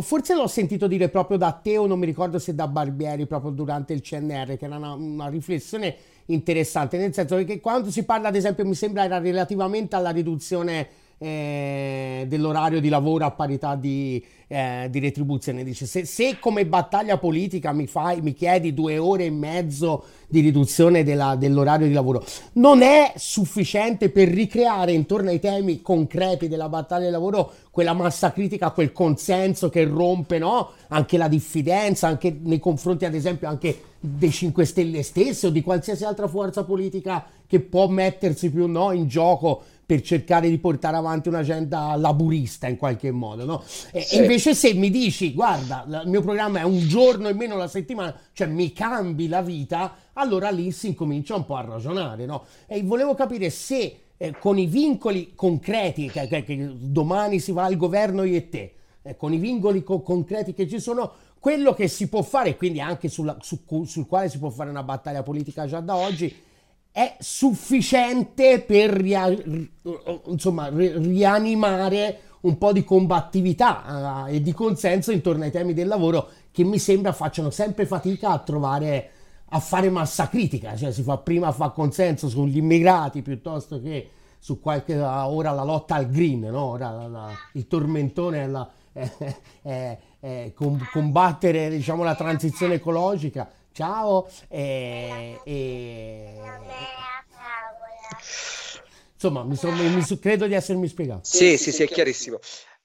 Forse 0.00 0.34
l'ho 0.34 0.48
sentito 0.48 0.88
dire 0.88 1.08
proprio 1.08 1.36
da 1.36 1.52
te 1.52 1.78
o 1.78 1.86
non 1.86 2.00
mi 2.00 2.06
ricordo 2.06 2.40
se 2.40 2.56
da 2.56 2.66
Barbieri 2.66 3.26
proprio 3.26 3.52
durante 3.52 3.92
il 3.92 4.00
CNR, 4.00 4.56
che 4.56 4.64
era 4.64 4.76
una, 4.76 4.94
una 4.94 5.28
riflessione 5.28 5.96
interessante, 6.26 6.96
nel 6.96 7.14
senso 7.14 7.36
che 7.44 7.60
quando 7.60 7.90
si 7.90 8.04
parla 8.04 8.28
ad 8.28 8.36
esempio 8.36 8.64
mi 8.64 8.74
sembra 8.74 9.04
era 9.04 9.18
relativamente 9.18 9.94
alla 9.94 10.10
riduzione 10.10 10.88
eh, 11.22 12.24
dell'orario 12.26 12.80
di 12.80 12.88
lavoro 12.88 13.26
a 13.26 13.30
parità 13.30 13.74
di, 13.74 14.24
eh, 14.46 14.88
di 14.90 15.00
retribuzione. 15.00 15.62
Dice, 15.62 15.84
se, 15.84 16.06
se, 16.06 16.38
come 16.40 16.64
battaglia 16.64 17.18
politica 17.18 17.72
mi, 17.72 17.86
fai, 17.86 18.22
mi 18.22 18.32
chiedi 18.32 18.72
due 18.72 18.96
ore 18.96 19.26
e 19.26 19.30
mezzo 19.30 20.04
di 20.28 20.40
riduzione 20.40 21.04
della, 21.04 21.36
dell'orario 21.36 21.86
di 21.86 21.92
lavoro, 21.92 22.24
non 22.54 22.80
è 22.80 23.12
sufficiente 23.16 24.08
per 24.08 24.28
ricreare 24.28 24.92
intorno 24.92 25.28
ai 25.28 25.40
temi 25.40 25.82
concreti 25.82 26.48
della 26.48 26.70
battaglia 26.70 27.06
di 27.06 27.12
lavoro 27.12 27.52
quella 27.70 27.92
massa 27.92 28.32
critica, 28.32 28.70
quel 28.70 28.92
consenso 28.92 29.68
che 29.68 29.84
rompe 29.84 30.38
no? 30.38 30.70
anche 30.88 31.18
la 31.18 31.28
diffidenza, 31.28 32.08
anche 32.08 32.34
nei 32.42 32.58
confronti 32.58 33.04
ad 33.04 33.14
esempio 33.14 33.46
anche 33.46 33.82
dei 34.00 34.30
5 34.30 34.64
Stelle 34.64 35.02
stesse 35.02 35.48
o 35.48 35.50
di 35.50 35.60
qualsiasi 35.60 36.04
altra 36.04 36.26
forza 36.26 36.64
politica 36.64 37.26
che 37.46 37.60
può 37.60 37.88
mettersi 37.88 38.50
più 38.50 38.66
no, 38.66 38.92
in 38.92 39.06
gioco 39.06 39.62
per 39.90 40.02
cercare 40.02 40.48
di 40.48 40.58
portare 40.58 40.96
avanti 40.96 41.28
un'agenda 41.28 41.96
laburista 41.96 42.68
in 42.68 42.76
qualche 42.76 43.10
modo, 43.10 43.44
no? 43.44 43.64
E, 43.90 44.02
sì. 44.02 44.18
invece 44.18 44.54
se 44.54 44.72
mi 44.72 44.88
dici, 44.88 45.34
guarda, 45.34 45.84
il 46.04 46.08
mio 46.08 46.20
programma 46.20 46.60
è 46.60 46.62
un 46.62 46.78
giorno 46.86 47.26
e 47.26 47.32
meno 47.32 47.56
la 47.56 47.66
settimana, 47.66 48.16
cioè 48.32 48.46
mi 48.46 48.72
cambi 48.72 49.26
la 49.26 49.42
vita, 49.42 49.96
allora 50.12 50.48
lì 50.50 50.70
si 50.70 50.86
incomincia 50.86 51.34
un 51.34 51.44
po' 51.44 51.56
a 51.56 51.62
ragionare, 51.62 52.24
no? 52.24 52.44
E 52.68 52.84
volevo 52.84 53.16
capire 53.16 53.50
se 53.50 54.02
eh, 54.16 54.30
con 54.38 54.58
i 54.58 54.66
vincoli 54.66 55.32
concreti, 55.34 56.08
che, 56.08 56.28
che, 56.28 56.44
che, 56.44 56.70
domani 56.72 57.40
si 57.40 57.50
va 57.50 57.64
al 57.64 57.76
governo 57.76 58.22
io 58.22 58.36
e 58.36 58.48
te, 58.48 58.74
eh, 59.02 59.16
con 59.16 59.32
i 59.32 59.38
vincoli 59.38 59.82
co- 59.82 60.02
concreti 60.02 60.54
che 60.54 60.68
ci 60.68 60.78
sono, 60.78 61.10
quello 61.40 61.74
che 61.74 61.88
si 61.88 62.08
può 62.08 62.22
fare, 62.22 62.56
quindi 62.56 62.80
anche 62.80 63.08
sulla, 63.08 63.36
su, 63.40 63.58
sul 63.86 64.06
quale 64.06 64.28
si 64.28 64.38
può 64.38 64.50
fare 64.50 64.70
una 64.70 64.84
battaglia 64.84 65.24
politica 65.24 65.66
già 65.66 65.80
da 65.80 65.96
oggi, 65.96 66.32
è 66.92 67.16
sufficiente 67.20 68.60
per 68.60 68.90
ria- 68.90 69.34
insomma, 70.26 70.68
rianimare 70.68 72.20
un 72.40 72.58
po' 72.58 72.72
di 72.72 72.84
combattività 72.84 74.24
uh, 74.26 74.32
e 74.32 74.40
di 74.40 74.52
consenso 74.52 75.12
intorno 75.12 75.44
ai 75.44 75.50
temi 75.50 75.74
del 75.74 75.88
lavoro 75.88 76.28
che 76.50 76.64
mi 76.64 76.78
sembra 76.78 77.12
facciano 77.12 77.50
sempre 77.50 77.86
fatica 77.86 78.30
a 78.30 78.38
trovare 78.38 79.10
a 79.52 79.58
fare 79.58 79.90
massa 79.90 80.28
critica, 80.28 80.76
cioè 80.76 80.92
si 80.92 81.02
fa 81.02 81.18
prima 81.18 81.48
a 81.48 81.52
fare 81.52 81.72
consenso 81.74 82.28
sugli 82.28 82.58
immigrati 82.58 83.20
piuttosto 83.20 83.80
che 83.80 84.10
su 84.38 84.60
qualche 84.60 84.96
ora 84.98 85.50
la 85.50 85.64
lotta 85.64 85.96
al 85.96 86.08
green, 86.08 86.40
no? 86.40 86.66
ora 86.66 86.90
la, 86.90 87.08
la, 87.08 87.30
il 87.54 87.66
tormentone 87.66 88.44
è, 88.44 88.46
la, 88.46 88.70
è, 88.92 89.36
è, 89.62 89.98
è 90.20 90.52
combattere 90.92 91.68
diciamo, 91.68 92.04
la 92.04 92.14
transizione 92.14 92.74
ecologica 92.74 93.50
ciao 93.72 94.28
e, 94.48 95.40
e... 95.44 96.29
insomma 99.20 99.44
mi 99.44 99.54
sono, 99.54 99.76
mi, 99.76 100.02
credo 100.18 100.46
di 100.46 100.54
essermi 100.54 100.88
spiegato. 100.88 101.20
Sì 101.24 101.58
sì 101.58 101.70
sì 101.72 101.82
è 101.82 101.86
chiarissimo. 101.86 102.38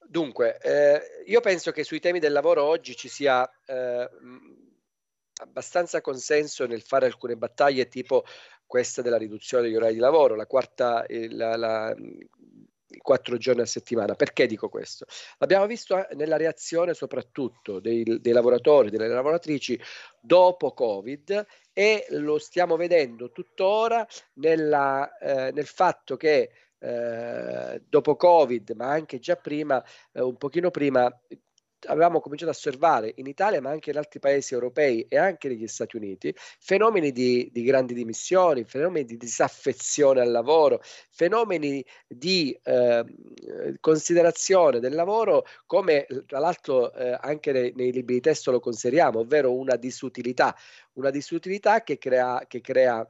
dunque 0.06 0.58
eh, 0.62 1.24
io 1.26 1.39
penso 1.39 1.71
che 1.71 1.86
sui 1.86 2.02
temi 2.02 2.19
del 2.19 2.34
lavoro 2.34 2.63
oggi 2.65 2.95
ci 2.98 3.08
sia 3.08 3.50
eh, 3.65 4.10
abbastanza 5.41 6.02
consenso 6.02 6.67
nel 6.67 6.82
fare 6.82 7.06
alcune 7.06 7.38
battaglie 7.38 7.88
tipo 7.88 8.26
questa 8.65 9.02
della 9.02 9.17
riduzione 9.17 9.63
degli 9.63 9.76
orari 9.76 9.93
di 9.93 10.00
lavoro, 10.00 10.36
la 10.36 10.48
quarta, 10.48 11.06
eh, 11.06 11.30
la, 11.30 11.56
la, 11.56 11.95
quattro 13.01 13.38
giorni 13.38 13.62
a 13.62 13.65
settimana. 13.65 14.15
Perché 14.15 14.45
dico 14.47 14.69
questo? 14.69 15.05
L'abbiamo 15.38 15.65
visto 15.65 15.97
eh, 15.97 16.15
nella 16.15 16.38
reazione 16.38 16.93
soprattutto 16.93 17.79
dei, 17.79 18.03
dei 18.03 18.34
lavoratori, 18.34 18.89
delle 18.89 19.08
lavoratrici 19.08 19.79
dopo 20.19 20.73
Covid 20.73 21.45
e 21.73 22.05
lo 22.10 22.38
stiamo 22.38 22.75
vedendo 22.75 23.31
tuttora 23.31 24.05
nella, 24.36 25.17
eh, 25.17 25.51
nel 25.51 25.65
fatto 25.65 26.15
che 26.15 26.51
eh, 26.79 27.81
dopo 27.88 28.15
Covid, 28.15 28.71
ma 28.71 28.89
anche 28.89 29.19
già 29.19 29.36
prima, 29.36 29.84
eh, 30.12 30.21
un 30.21 30.38
pochino 30.38 30.71
prima, 30.71 31.12
avevamo 31.88 32.19
cominciato 32.19 32.52
a 32.52 32.54
osservare 32.54 33.13
in 33.17 33.28
Italia, 33.28 33.62
ma 33.62 33.69
anche 33.69 33.91
in 33.91 33.98
altri 33.98 34.19
paesi 34.19 34.54
europei 34.54 35.06
e 35.08 35.17
anche 35.17 35.48
negli 35.48 35.67
Stati 35.67 35.95
Uniti, 35.95 36.34
fenomeni 36.36 37.12
di, 37.12 37.50
di 37.52 37.63
grandi 37.63 37.93
dimissioni, 37.93 38.63
fenomeni 38.63 39.06
di 39.06 39.17
disaffezione 39.17 40.21
al 40.21 40.32
lavoro, 40.32 40.82
fenomeni 41.10 41.84
di 42.08 42.58
eh, 42.63 43.06
considerazione 43.80 44.80
del 44.80 44.93
lavoro 44.93 45.45
come 45.65 46.06
tra 46.26 46.39
l'altro 46.39 46.93
eh, 46.93 47.17
anche 47.19 47.52
nei, 47.52 47.74
nei, 47.76 47.91
libri 47.91 48.15
di 48.15 48.21
testo 48.21 48.52
lo 48.52 48.60
consideriamo, 48.60 49.19
ovvero 49.19 49.54
una 49.54 49.76
disutilità, 49.76 50.56
una 50.93 51.10
disutilità 51.10 51.84
che 51.84 51.98
crea, 51.98 52.43
che 52.48 52.62
crea 52.62 53.08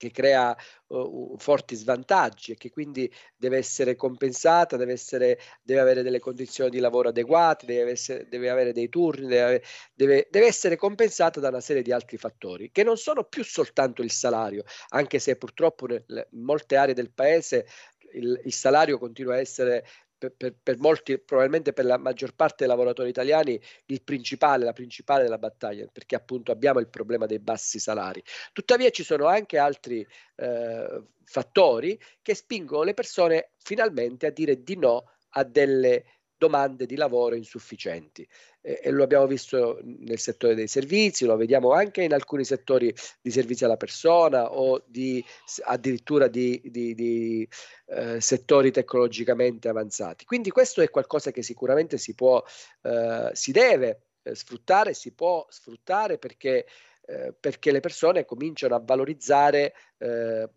che 0.00 0.10
crea 0.10 0.56
uh, 0.86 1.36
forti 1.36 1.74
svantaggi 1.74 2.52
e 2.52 2.56
che 2.56 2.70
quindi 2.70 3.12
deve 3.36 3.58
essere 3.58 3.96
compensata, 3.96 4.78
deve, 4.78 4.92
essere, 4.92 5.38
deve 5.62 5.80
avere 5.80 6.02
delle 6.02 6.20
condizioni 6.20 6.70
di 6.70 6.78
lavoro 6.78 7.10
adeguate, 7.10 7.66
deve, 7.66 7.90
essere, 7.90 8.26
deve 8.26 8.48
avere 8.48 8.72
dei 8.72 8.88
turni, 8.88 9.26
deve, 9.26 9.62
deve, 9.92 10.26
deve, 10.30 10.46
essere 10.46 10.76
compensata 10.76 11.38
da 11.38 11.48
una 11.48 11.60
serie 11.60 11.82
di 11.82 11.92
altri 11.92 12.16
fattori 12.16 12.70
che 12.72 12.82
non 12.82 12.96
sono 12.96 13.24
più 13.24 13.44
soltanto 13.44 14.00
il 14.00 14.10
salario, 14.10 14.64
anche 14.88 15.18
se 15.18 15.36
purtroppo 15.36 15.86
in 15.92 16.24
molte 16.30 16.76
aree 16.76 16.94
del 16.94 17.12
paese 17.12 17.66
il, 18.12 18.40
il 18.42 18.52
salario 18.54 18.96
continua 18.96 19.34
a 19.34 19.38
essere 19.38 19.84
per, 20.20 20.34
per, 20.36 20.54
per, 20.62 20.78
molti, 20.78 21.18
probabilmente 21.18 21.72
per 21.72 21.86
la 21.86 21.96
maggior 21.96 22.34
parte 22.34 22.56
dei 22.58 22.68
lavoratori 22.68 23.08
italiani, 23.08 23.58
il 23.86 24.02
principale, 24.02 24.64
la 24.64 24.74
principale 24.74 25.22
della 25.22 25.38
battaglia, 25.38 25.86
perché 25.90 26.14
appunto 26.14 26.52
abbiamo 26.52 26.78
il 26.78 26.88
problema 26.88 27.24
dei 27.24 27.38
bassi 27.38 27.78
salari. 27.78 28.22
Tuttavia 28.52 28.90
ci 28.90 29.02
sono 29.02 29.26
anche 29.26 29.56
altri 29.56 30.06
eh, 30.36 31.02
fattori 31.24 31.98
che 32.20 32.34
spingono 32.34 32.82
le 32.82 32.94
persone 32.94 33.52
finalmente 33.56 34.26
a 34.26 34.30
dire 34.30 34.62
di 34.62 34.76
no 34.76 35.10
a 35.30 35.44
delle 35.44 36.04
domande 36.40 36.86
di 36.86 36.96
lavoro 36.96 37.34
insufficienti. 37.34 38.26
Eh, 38.62 38.80
e 38.82 38.90
lo 38.90 39.02
abbiamo 39.02 39.26
visto 39.26 39.78
nel 39.82 40.18
settore 40.18 40.54
dei 40.54 40.68
servizi, 40.68 41.26
lo 41.26 41.36
vediamo 41.36 41.72
anche 41.72 42.02
in 42.02 42.14
alcuni 42.14 42.44
settori 42.44 42.92
di 43.20 43.30
servizi 43.30 43.64
alla 43.64 43.76
persona 43.76 44.50
o 44.50 44.82
di, 44.86 45.22
addirittura 45.64 46.28
di, 46.28 46.58
di, 46.64 46.94
di 46.94 47.46
eh, 47.88 48.20
settori 48.22 48.70
tecnologicamente 48.70 49.68
avanzati. 49.68 50.24
Quindi 50.24 50.50
questo 50.50 50.80
è 50.80 50.88
qualcosa 50.88 51.30
che 51.30 51.42
sicuramente 51.42 51.98
si 51.98 52.14
può, 52.14 52.42
eh, 52.82 53.30
si 53.34 53.52
deve 53.52 54.04
eh, 54.22 54.34
sfruttare, 54.34 54.94
si 54.94 55.12
può 55.12 55.46
sfruttare 55.50 56.16
perché, 56.16 56.66
eh, 57.04 57.34
perché 57.38 57.70
le 57.70 57.80
persone 57.80 58.24
cominciano 58.24 58.74
a 58.74 58.82
valorizzare 58.82 59.74
eh, 59.98 60.48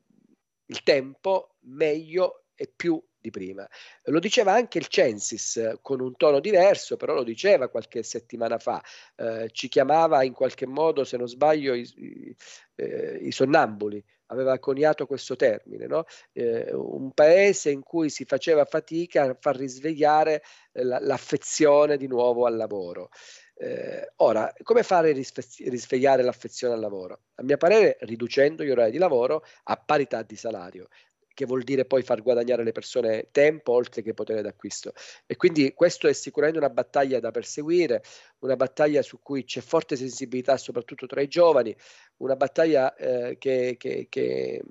il 0.65 0.83
tempo 0.83 1.55
meglio 1.65 2.45
e 2.55 2.71
più 2.73 3.01
di 3.23 3.31
prima. 3.31 3.67
Lo 4.03 4.19
diceva 4.19 4.51
anche 4.51 4.77
il 4.77 4.87
Censis 4.87 5.77
con 5.81 6.01
un 6.01 6.17
tono 6.17 6.41
diverso, 6.41 6.97
però 6.97 7.13
lo 7.13 7.23
diceva 7.23 7.69
qualche 7.69 8.03
settimana 8.03 8.57
fa, 8.57 8.83
eh, 9.15 9.49
ci 9.53 9.69
chiamava 9.69 10.23
in 10.23 10.33
qualche 10.33 10.67
modo, 10.67 11.05
se 11.05 11.15
non 11.15 11.27
sbaglio, 11.29 11.73
i, 11.73 11.89
i, 11.95 12.35
eh, 12.75 13.19
i 13.21 13.31
sonnambuli, 13.31 14.03
aveva 14.27 14.59
coniato 14.59 15.05
questo 15.05 15.37
termine, 15.37 15.87
no? 15.87 16.03
eh, 16.33 16.69
un 16.73 17.13
paese 17.13 17.69
in 17.69 17.81
cui 17.81 18.09
si 18.09 18.25
faceva 18.25 18.65
fatica 18.65 19.23
a 19.23 19.37
far 19.39 19.55
risvegliare 19.55 20.43
eh, 20.73 20.83
la, 20.83 20.99
l'affezione 20.99 21.95
di 21.95 22.07
nuovo 22.07 22.45
al 22.45 22.57
lavoro. 22.57 23.09
Eh, 23.55 24.11
ora, 24.17 24.51
come 24.63 24.83
fare 24.83 25.11
a 25.11 25.13
risvegliare 25.13 26.23
l'affezione 26.23 26.73
al 26.73 26.79
lavoro? 26.79 27.21
A 27.35 27.43
mio 27.43 27.55
parere, 27.55 27.97
riducendo 28.01 28.63
gli 28.63 28.71
orari 28.71 28.91
di 28.91 28.97
lavoro 28.97 29.45
a 29.63 29.77
parità 29.77 30.23
di 30.23 30.35
salario 30.35 30.89
che 31.33 31.45
vuol 31.45 31.63
dire 31.63 31.85
poi 31.85 32.03
far 32.03 32.21
guadagnare 32.21 32.63
le 32.63 32.71
persone 32.71 33.27
tempo 33.31 33.73
oltre 33.73 34.01
che 34.01 34.13
potere 34.13 34.41
d'acquisto. 34.41 34.93
E 35.25 35.35
quindi 35.35 35.73
questo 35.73 36.07
è 36.07 36.13
sicuramente 36.13 36.59
una 36.59 36.69
battaglia 36.73 37.19
da 37.19 37.31
perseguire, 37.31 38.03
una 38.39 38.55
battaglia 38.55 39.01
su 39.01 39.19
cui 39.21 39.43
c'è 39.43 39.61
forte 39.61 39.95
sensibilità 39.95 40.57
soprattutto 40.57 41.07
tra 41.07 41.21
i 41.21 41.27
giovani, 41.27 41.75
una 42.17 42.35
battaglia 42.35 42.95
eh, 42.95 43.37
che, 43.37 43.75
che, 43.77 44.07
che, 44.09 44.61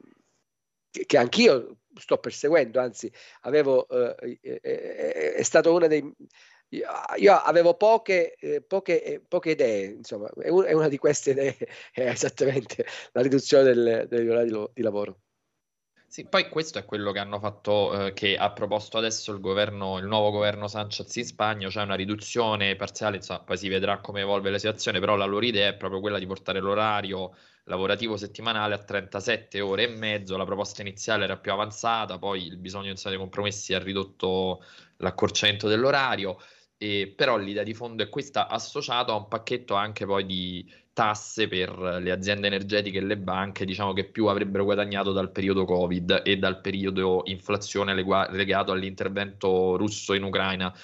che, 0.91 1.17
anch'io 1.17 1.79
sto 1.95 2.19
perseguendo, 2.19 2.81
anzi 2.81 3.13
avevo, 3.43 3.87
eh, 3.89 4.39
eh, 4.41 4.61
eh 4.63 5.35
è 5.35 5.43
stato 5.43 5.73
una 5.73 5.87
dei... 5.87 6.15
Io 7.19 7.35
avevo 7.35 7.75
poche, 7.75 8.35
eh, 8.37 8.63
poche, 8.63 9.03
eh, 9.03 9.21
poche 9.21 9.51
idee, 9.51 9.85
insomma, 9.85 10.31
è, 10.41 10.73
una 10.73 10.89
di 10.89 10.97
queste 10.97 11.33
idee 11.33 11.55
è 11.93 12.07
esattamente 12.09 12.87
la 13.13 13.21
riduzione 13.21 13.65
del, 13.65 14.07
degli 14.09 14.29
orari 14.29 14.51
di 14.73 14.81
lavoro. 14.83 15.22
Sì, 16.15 16.27
poi 16.29 16.51
questo 16.51 16.79
è 16.79 16.85
quello 16.85 17.11
che 17.11 17.21
hanno 17.21 17.39
fatto, 17.39 18.09
eh, 18.09 18.13
che 18.13 18.37
ha 18.37 18.53
proposto 18.53 18.99
adesso 18.99 19.33
il 19.33 19.41
governo, 19.41 19.97
il 19.97 20.05
nuovo 20.05 20.31
governo 20.31 20.69
Sanchez 20.69 21.17
in 21.17 21.25
Spagna, 21.25 21.71
cioè 21.71 21.85
una 21.85 21.95
riduzione 21.95 22.77
parziale, 22.77 23.17
insomma, 23.17 23.41
poi 23.41 23.57
si 23.57 23.67
vedrà 23.71 23.99
come 24.01 24.21
evolve 24.21 24.51
la 24.51 24.59
situazione, 24.59 25.01
però 25.01 25.17
la 25.17 25.25
loro 25.25 25.47
idea 25.47 25.69
è 25.69 25.75
proprio 25.75 26.01
quella 26.01 26.19
di 26.19 26.27
portare 26.27 26.61
l'orario 26.61 27.35
lavorativo 27.65 28.19
settimanale 28.19 28.75
a 28.75 28.79
37 28.85 29.63
ore 29.63 29.85
e 29.85 29.89
mezzo, 29.89 30.37
la 30.37 30.45
proposta 30.45 30.83
iniziale 30.83 31.25
era 31.25 31.39
più 31.39 31.51
avanzata, 31.51 32.19
poi 32.19 32.45
il 32.45 32.59
bisogno 32.59 32.91
insomma, 32.91 33.15
dei 33.15 33.23
compromessi 33.25 33.73
ha 33.73 33.79
ridotto 33.79 34.63
l'accorciamento 34.99 35.67
dell'orario, 35.67 36.37
e, 36.83 37.13
però 37.15 37.37
l'idea 37.37 37.63
di 37.63 37.75
fondo 37.75 38.03
è 38.03 38.09
questa 38.09 38.49
associata 38.49 39.13
a 39.13 39.15
un 39.15 39.29
pacchetto 39.29 39.75
anche 39.75 40.05
poi 40.05 40.27
di 40.27 40.69
tasse 40.93 41.47
per 41.47 41.71
le 41.79 42.11
aziende 42.11 42.49
energetiche 42.49 42.99
e 42.99 43.03
le 43.03 43.17
banche, 43.17 43.65
diciamo 43.65 43.93
che 43.93 44.05
più 44.05 44.27
avrebbero 44.27 44.65
guadagnato 44.65 45.13
dal 45.13 45.31
periodo 45.31 45.65
Covid 45.65 46.23
e 46.25 46.39
dal 46.39 46.61
periodo 46.61 47.23
inflazione 47.27 47.95
legato 47.95 48.73
all'intervento 48.73 49.77
russo 49.77 50.13
in 50.15 50.25
Ucraina. 50.25 50.75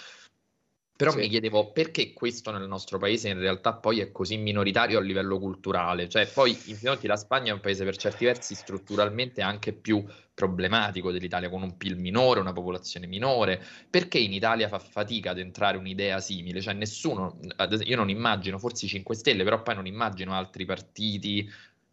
Però 0.99 1.13
sì. 1.13 1.19
mi 1.19 1.29
chiedevo 1.29 1.71
perché 1.71 2.13
questo 2.13 2.51
nel 2.51 2.67
nostro 2.67 2.99
paese 2.99 3.29
in 3.29 3.39
realtà 3.39 3.73
poi 3.73 4.01
è 4.01 4.11
così 4.11 4.37
minoritario 4.37 4.99
a 4.99 5.01
livello 5.01 5.39
culturale. 5.39 6.09
Cioè, 6.09 6.27
poi 6.27 6.51
in 6.65 6.75
finiti 6.75 7.07
la 7.07 7.15
Spagna 7.15 7.53
è 7.53 7.55
un 7.55 7.61
paese 7.61 7.85
per 7.85 7.97
certi 7.97 8.25
versi 8.25 8.57
strutturalmente 8.57 9.41
anche 9.41 9.73
più 9.73 10.05
problematico 10.35 11.13
dell'Italia, 11.13 11.51
con 11.51 11.63
un 11.63 11.77
PIL 11.77 11.97
minore, 11.97 12.41
una 12.41 12.53
popolazione 12.53 13.07
minore. 13.07 13.63
Perché 13.89 14.19
in 14.19 14.33
Italia 14.33 14.67
fa 14.67 14.81
fatica 14.81 15.31
ad 15.31 15.39
entrare 15.39 15.77
un'idea 15.77 16.19
simile? 16.19 16.61
Cioè, 16.61 16.75
nessuno, 16.75 17.39
io 17.85 17.97
non 17.97 18.11
immagino, 18.11 18.59
forse 18.59 18.87
i 18.87 18.89
5 18.89 19.15
Stelle, 19.15 19.45
però 19.45 19.63
poi 19.63 19.77
non 19.77 19.87
immagino 19.87 20.35
altri 20.35 20.65
partiti 20.65 21.49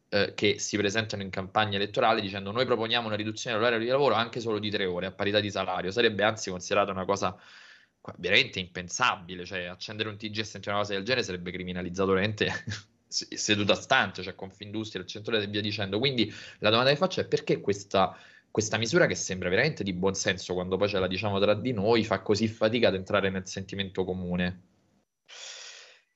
eh, 0.09 0.33
che 0.33 0.57
si 0.57 0.77
presentano 0.77 1.21
in 1.21 1.29
campagna 1.29 1.75
elettorale 1.75 2.21
dicendo 2.21 2.49
noi 2.49 2.65
proponiamo 2.65 3.05
una 3.05 3.15
riduzione 3.15 3.55
dell'orario 3.55 3.85
di 3.85 3.91
lavoro 3.91 4.15
anche 4.15 4.39
solo 4.39 4.57
di 4.57 4.71
tre 4.71 4.85
ore 4.85 5.05
a 5.05 5.11
parità 5.11 5.39
di 5.39 5.51
salario. 5.51 5.91
Sarebbe 5.91 6.23
anzi 6.23 6.49
considerata 6.49 6.89
una 6.89 7.05
cosa 7.05 7.37
veramente 8.17 8.59
impensabile, 8.59 9.45
cioè 9.45 9.65
accendere 9.65 10.09
un 10.09 10.17
TG 10.17 10.39
e 10.39 10.43
sentire 10.43 10.71
una 10.71 10.81
cosa 10.81 10.93
del 10.93 11.03
genere 11.03 11.23
sarebbe 11.23 11.51
criminalizzato 11.51 12.11
veramente 12.11 12.51
seduta 13.07 13.75
stante, 13.75 14.23
cioè 14.23 14.35
Confindustria, 14.35 15.01
il 15.01 15.07
centro 15.07 15.35
e 15.37 15.47
via 15.47 15.61
dicendo. 15.61 15.99
Quindi 15.99 16.31
la 16.59 16.69
domanda 16.69 16.91
che 16.91 16.97
faccio 16.97 17.21
è 17.21 17.27
perché 17.27 17.61
questa, 17.61 18.17
questa 18.51 18.77
misura 18.77 19.07
che 19.07 19.15
sembra 19.15 19.49
veramente 19.49 19.83
di 19.83 19.93
buon 19.93 20.15
senso 20.15 20.53
quando 20.53 20.77
poi 20.77 20.89
ce 20.89 20.99
la 20.99 21.07
diciamo 21.07 21.39
tra 21.39 21.53
di 21.53 21.71
noi 21.71 22.03
fa 22.03 22.21
così 22.21 22.47
fatica 22.47 22.89
ad 22.89 22.95
entrare 22.95 23.29
nel 23.29 23.47
sentimento 23.47 24.03
comune? 24.03 24.61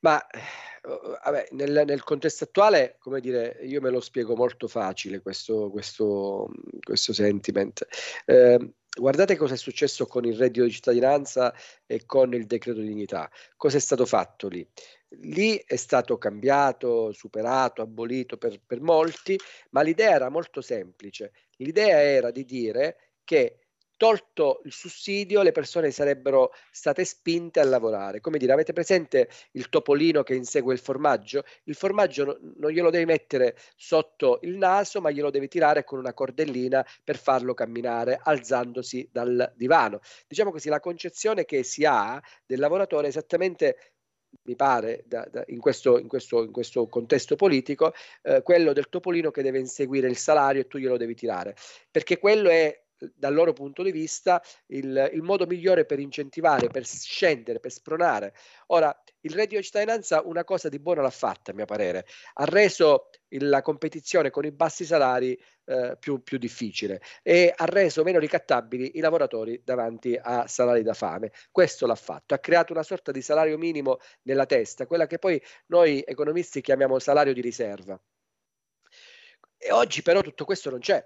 Ma 0.02 0.22
vabbè, 0.82 1.50
nel, 1.52 1.84
nel, 1.86 2.04
contesto 2.04 2.46
attuale, 2.46 2.96
come 3.00 3.20
dire, 3.20 3.60
io 3.64 3.82
me 3.82 3.90
lo 3.90 4.00
spiego 4.00 4.36
molto 4.36 4.68
facile 4.68 5.22
questo, 5.22 5.70
questo, 5.70 6.50
questo 6.82 7.14
sentiment. 7.14 7.86
Eh, 8.26 8.74
Guardate 8.98 9.38
cosa 9.38 9.54
è 9.54 9.58
successo 9.58 10.08
con 10.08 10.26
il 10.26 10.36
reddito 10.36 10.66
di 10.66 10.72
cittadinanza 10.72 11.54
e 11.86 12.06
con 12.06 12.34
il 12.34 12.46
decreto 12.46 12.80
di 12.80 12.88
dignità. 12.88 13.30
Cosa 13.56 13.78
è 13.78 13.80
stato 13.80 14.06
fatto 14.06 14.48
lì? 14.48 14.68
Lì 15.22 15.62
è 15.66 15.76
stato 15.76 16.18
cambiato, 16.18 17.12
superato, 17.12 17.82
abolito 17.82 18.38
per, 18.38 18.60
per 18.66 18.82
molti, 18.82 19.38
ma 19.72 19.82
l'idea 19.82 20.12
era 20.12 20.30
molto 20.30 20.62
semplice. 20.62 21.32
L'idea 21.58 22.02
era 22.02 22.32
di 22.32 22.44
dire 22.46 23.14
che 23.24 23.69
tolto 24.00 24.62
il 24.64 24.72
sussidio, 24.72 25.42
le 25.42 25.52
persone 25.52 25.92
sarebbero 25.92 26.54
state 26.72 27.04
spinte 27.04 27.60
a 27.60 27.66
lavorare. 27.66 28.22
Come 28.22 28.38
dire, 28.38 28.54
avete 28.54 28.72
presente 28.72 29.28
il 29.52 29.68
topolino 29.68 30.24
che 30.24 30.36
insegue 30.36 30.74
il 30.74 30.80
formaggio? 30.80 31.44
Il 31.66 31.76
formaggio 31.76 32.24
no, 32.24 32.38
non 32.60 32.72
glielo 32.72 32.92
devi 32.92 33.04
mettere 33.04 33.58
sotto 33.76 34.40
il 34.44 34.56
naso, 34.56 35.02
ma 35.02 35.12
glielo 35.12 35.30
devi 35.30 35.50
tirare 35.50 35.84
con 35.84 36.00
una 36.00 36.14
cordellina 36.14 36.86
per 37.04 37.18
farlo 37.18 37.54
camminare 37.54 38.18
alzandosi 38.24 39.10
dal 39.12 39.52
divano. 39.58 40.00
Diciamo 40.26 40.52
così, 40.52 40.70
la 40.70 40.80
concezione 40.80 41.44
che 41.44 41.64
si 41.64 41.84
ha 41.84 42.22
del 42.46 42.60
lavoratore 42.60 43.08
è 43.08 43.10
esattamente 43.10 43.76
mi 44.44 44.56
pare, 44.56 45.04
da, 45.08 45.28
da, 45.30 45.44
in, 45.48 45.60
questo, 45.60 45.98
in, 45.98 46.08
questo, 46.08 46.44
in, 46.44 46.52
questo, 46.52 46.88
contesto 46.88 47.36
politico, 47.36 47.92
eh, 48.22 48.42
quello 48.44 48.72
del 48.72 48.88
topolino 48.88 49.30
che 49.30 49.42
deve 49.42 49.60
inseguire 49.60 50.08
il 50.08 50.16
salario 50.16 50.62
e 50.62 50.68
tu 50.68 50.78
glielo 50.78 50.96
devi 50.96 51.16
tirare, 51.16 51.56
perché 51.92 52.18
quello 52.18 52.50
è 52.50 52.80
dal 53.16 53.34
loro 53.34 53.54
punto 53.54 53.84
di 53.84 53.92
vista 53.92 54.42
il, 54.68 55.10
il, 55.14 55.22
modo 55.22 55.46
migliore 55.46 55.86
per 55.86 56.00
incentivare, 56.00 56.68
per 56.68 56.86
scendere, 56.86 57.60
per 57.60 57.72
spronare. 57.72 58.34
Ora, 58.68 58.96
il 59.22 59.32
reddito 59.32 59.58
di 59.58 59.64
cittadinanza 59.64 60.22
una 60.24 60.44
cosa 60.44 60.70
di 60.70 60.80
buono 60.80 61.02
l'ha 61.02 61.10
fatta, 61.10 61.52
a 61.52 61.54
mio 61.54 61.66
parere, 61.66 62.06
ha 62.36 62.46
reso 62.46 63.10
il, 63.30 63.48
la 63.50 63.62
competizione 63.62 64.30
con 64.30 64.46
i 64.46 64.52
bassi 64.52 64.86
salari 64.86 65.40
eh, 65.66 65.96
più, 66.00 66.22
più, 66.24 66.38
difficile 66.38 67.02
e 67.22 67.54
ha 67.56 67.66
reso 67.66 68.04
meno 68.04 68.20
ricattabili 68.20 68.98
i 68.98 69.00
lavoratori 69.00 69.62
davanti 69.64 70.18
a 70.22 70.48
salari 70.48 70.84
da 70.84 70.94
fame. 70.94 71.32
Questo 71.52 71.86
l'ha 71.86 71.96
fatto, 71.96 72.34
ha 72.34 72.40
creato 72.40 72.74
una 72.74 72.84
sorta 72.84 73.12
di 73.12 73.22
salario 73.22 73.58
minimo 73.58 74.00
nella 74.24 74.46
testa, 74.46 74.86
quella 74.86 75.08
che 75.08 75.20
poi 75.20 75.42
noi 75.68 76.04
economisti 76.06 76.62
chiamiamo 76.62 77.00
salario 77.00 77.34
di 77.34 77.42
riserva. 77.42 78.00
E 79.62 79.72
oggi 79.72 80.02
però 80.02 80.22
tutto 80.22 80.46
questo 80.46 80.70
non 80.70 80.80
c'è 80.80 81.06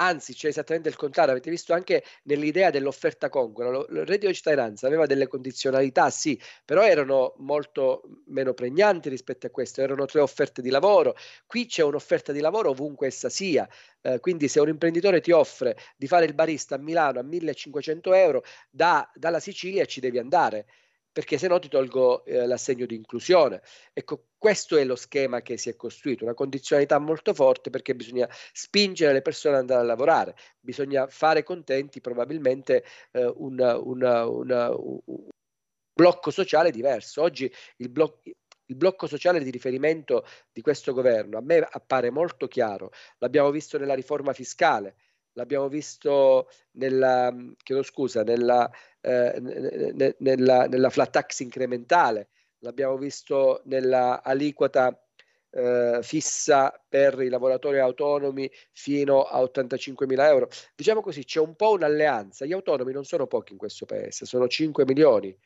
anzi 0.00 0.34
c'è 0.34 0.48
esattamente 0.48 0.88
il 0.88 0.96
contrario, 0.96 1.32
avete 1.32 1.50
visto 1.50 1.72
anche 1.72 2.02
nell'idea 2.24 2.70
dell'offerta 2.70 3.28
congrua, 3.28 3.86
il 3.88 4.06
reddito 4.06 4.26
di 4.28 4.34
cittadinanza 4.34 4.86
aveva 4.86 5.06
delle 5.06 5.28
condizionalità, 5.28 6.10
sì, 6.10 6.40
però 6.64 6.82
erano 6.82 7.34
molto 7.38 8.02
meno 8.26 8.54
pregnanti 8.54 9.08
rispetto 9.08 9.46
a 9.46 9.50
questo, 9.50 9.82
erano 9.82 10.06
tre 10.06 10.20
offerte 10.20 10.62
di 10.62 10.70
lavoro, 10.70 11.14
qui 11.46 11.66
c'è 11.66 11.82
un'offerta 11.82 12.32
di 12.32 12.40
lavoro 12.40 12.70
ovunque 12.70 13.06
essa 13.06 13.28
sia, 13.28 13.68
eh, 14.00 14.20
quindi 14.20 14.48
se 14.48 14.60
un 14.60 14.68
imprenditore 14.68 15.20
ti 15.20 15.32
offre 15.32 15.76
di 15.96 16.06
fare 16.06 16.24
il 16.24 16.34
barista 16.34 16.76
a 16.76 16.78
Milano 16.78 17.20
a 17.20 17.22
1500 17.22 18.14
euro, 18.14 18.42
da, 18.70 19.08
dalla 19.14 19.40
Sicilia 19.40 19.84
ci 19.84 20.00
devi 20.00 20.18
andare 20.18 20.66
perché 21.20 21.36
se 21.36 21.48
no 21.48 21.58
ti 21.58 21.68
tolgo 21.68 22.24
eh, 22.24 22.46
l'assegno 22.46 22.86
di 22.86 22.94
inclusione. 22.94 23.60
Ecco, 23.92 24.28
questo 24.38 24.78
è 24.78 24.84
lo 24.84 24.96
schema 24.96 25.42
che 25.42 25.58
si 25.58 25.68
è 25.68 25.76
costruito, 25.76 26.24
una 26.24 26.32
condizionalità 26.32 26.98
molto 26.98 27.34
forte 27.34 27.68
perché 27.68 27.94
bisogna 27.94 28.26
spingere 28.54 29.12
le 29.12 29.20
persone 29.20 29.56
ad 29.56 29.60
andare 29.60 29.80
a 29.80 29.84
lavorare, 29.84 30.34
bisogna 30.58 31.06
fare 31.08 31.42
contenti 31.42 32.00
probabilmente 32.00 32.84
eh, 33.10 33.26
un, 33.36 33.58
una, 33.58 34.26
una, 34.26 34.74
un 34.74 35.28
blocco 35.92 36.30
sociale 36.30 36.70
diverso. 36.70 37.20
Oggi 37.20 37.52
il 37.76 37.90
blocco 37.90 38.22
il 38.70 38.76
blocco 38.76 39.08
sociale 39.08 39.42
di 39.42 39.50
riferimento 39.50 40.24
di 40.52 40.60
questo 40.60 40.92
governo 40.92 41.36
a 41.36 41.42
me 41.42 41.58
appare 41.68 42.10
molto 42.10 42.46
chiaro, 42.46 42.92
l'abbiamo 43.18 43.50
visto 43.50 43.76
nella 43.78 43.94
riforma 43.94 44.32
fiscale, 44.32 44.94
l'abbiamo 45.34 45.68
visto 45.68 46.48
nella, 46.72 47.34
chiedo 47.62 47.82
scusa, 47.82 48.22
nella, 48.22 48.70
eh, 49.00 50.14
nella, 50.18 50.66
nella 50.66 50.90
flat 50.90 51.10
tax 51.10 51.40
incrementale, 51.40 52.28
l'abbiamo 52.58 52.96
visto 52.96 53.62
nella 53.64 54.22
aliquota 54.22 54.98
eh, 55.52 55.98
fissa 56.02 56.72
per 56.88 57.20
i 57.20 57.28
lavoratori 57.28 57.78
autonomi 57.78 58.50
fino 58.72 59.22
a 59.22 59.40
85 59.40 60.06
mila 60.06 60.28
euro. 60.28 60.48
Diciamo 60.74 61.00
così, 61.00 61.24
c'è 61.24 61.40
un 61.40 61.56
po' 61.56 61.72
un'alleanza. 61.72 62.44
Gli 62.44 62.52
autonomi 62.52 62.92
non 62.92 63.04
sono 63.04 63.26
pochi 63.26 63.52
in 63.52 63.58
questo 63.58 63.86
paese, 63.86 64.24
sono 64.26 64.46
5 64.48 64.84
milioni. 64.84 65.36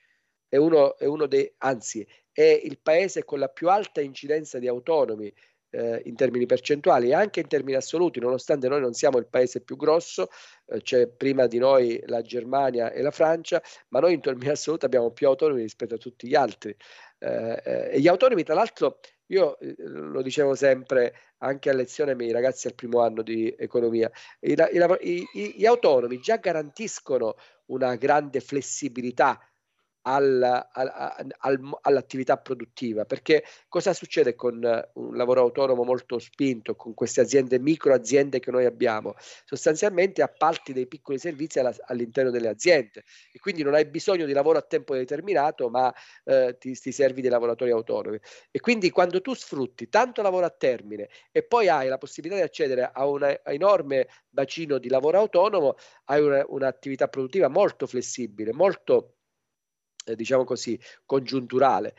È 0.49 0.57
uno, 0.57 0.97
è 0.99 1.07
uno 1.07 1.27
dei, 1.27 1.53
anzi, 1.59 2.07
è 2.31 2.61
il 2.63 2.79
paese 2.81 3.25
con 3.25 3.39
la 3.39 3.49
più 3.49 3.69
alta 3.69 4.01
incidenza 4.01 4.59
di 4.59 4.69
autonomi 4.69 5.33
eh, 5.75 6.03
in 6.05 6.15
termini 6.15 6.47
percentuali 6.47 7.09
e 7.09 7.15
anche 7.15 7.41
in 7.41 7.49
termini 7.49 7.77
assoluti, 7.77 8.21
nonostante 8.21 8.69
noi 8.69 8.81
non 8.81 8.93
siamo 8.93 9.19
il 9.19 9.27
paese 9.27 9.61
più 9.61 9.77
grosso, 9.77 10.29
eh, 10.67 10.81
c'è 10.81 11.09
prima 11.09 11.47
di 11.47 11.59
noi 11.59 12.01
la 12.07 12.23
Germania 12.23 12.93
e 12.93 13.03
la 13.03 13.11
Francia, 13.11 13.61
ma 13.89 13.99
noi 14.01 14.15
in 14.15 14.21
termini 14.21 14.51
assoluti 14.51 14.85
abbiamo 14.85 15.11
più 15.11 15.27
autonomi 15.27 15.63
rispetto 15.63 15.95
a 15.95 15.99
tutti 15.99 16.29
gli 16.29 16.35
altri. 16.35 16.75
Eh, 17.19 17.63
eh 17.65 17.91
e 17.95 18.01
gli 18.01 18.09
autonomi, 18.09 18.45
tra 18.45 18.55
l'altro, 18.55 19.01
io 19.27 19.59
eh, 19.59 19.75
lo 19.79 20.23
dicevo 20.23 20.55
sempre 20.55 21.15
anche 21.39 21.71
a 21.71 21.75
lezione 21.75 22.13
ai 22.13 22.17
miei 22.17 22.33
ragazzi 22.33 22.69
al 22.69 22.75
primo 22.75 23.01
anno 23.01 23.23
di 23.23 23.55
economia, 23.59 24.11
i, 24.41 24.55
i, 25.33 25.55
gli 25.57 25.67
autonomi 25.67 26.21
già 26.21 26.37
garantiscono 26.37 27.35
una 27.67 27.97
grande 27.97 28.41
flessibilità 28.41 29.39
al, 30.07 30.43
al, 30.73 31.23
al, 31.39 31.79
all'attività 31.83 32.37
produttiva, 32.37 33.05
perché 33.05 33.45
cosa 33.69 33.93
succede 33.93 34.35
con 34.35 34.55
un 34.95 35.17
lavoro 35.17 35.41
autonomo 35.41 35.85
molto 35.85 36.19
spinto, 36.19 36.75
con 36.75 36.95
queste 36.95 37.21
aziende, 37.21 37.59
micro 37.59 37.95
aziende 37.95 38.41
che 38.41 38.51
noi 38.51 38.65
abbiamo? 38.65 39.15
Sostanzialmente 39.45 40.23
appalti 40.23 40.73
dei 40.73 40.87
piccoli 40.87 41.19
servizi 41.19 41.59
alla, 41.59 41.75
all'interno 41.87 42.31
delle 42.31 42.49
aziende 42.49 43.05
e 43.33 43.39
quindi 43.39 43.63
non 43.63 43.75
hai 43.75 43.87
bisogno 43.87 44.27
di 44.27 44.33
lavoro 44.33 44.59
a 44.59 44.63
tempo 44.63 44.95
determinato, 44.95 45.71
ma 45.71 45.93
eh, 46.25 46.57
ti, 46.59 46.73
ti 46.75 46.93
servi 46.93 47.21
dei 47.21 47.31
lavoratori 47.31 47.71
autonomi. 47.71 48.19
E 48.51 48.61
quindi 48.61 48.91
quando 48.91 49.21
tu 49.21 49.35
sfrutti 49.35 49.89
tanto 49.89 50.23
lavoro 50.23 50.47
a 50.47 50.51
termine 50.51 51.09
e 51.31 51.43
poi 51.45 51.69
hai 51.69 51.89
la 51.89 51.99
possibilità 51.99 52.41
di 52.41 52.47
accedere 52.47 52.91
a 52.93 53.07
un 53.07 53.39
enorme 53.45 54.09
bacino 54.29 54.79
di 54.79 54.89
lavoro 54.89 55.19
autonomo, 55.19 55.77
hai 56.07 56.21
una, 56.21 56.45
un'attività 56.47 57.09
produttiva 57.09 57.49
molto 57.49 57.87
flessibile, 57.87 58.53
molto 58.53 59.15
eh, 60.05 60.15
diciamo 60.15 60.45
così, 60.45 60.79
congiunturale. 61.05 61.95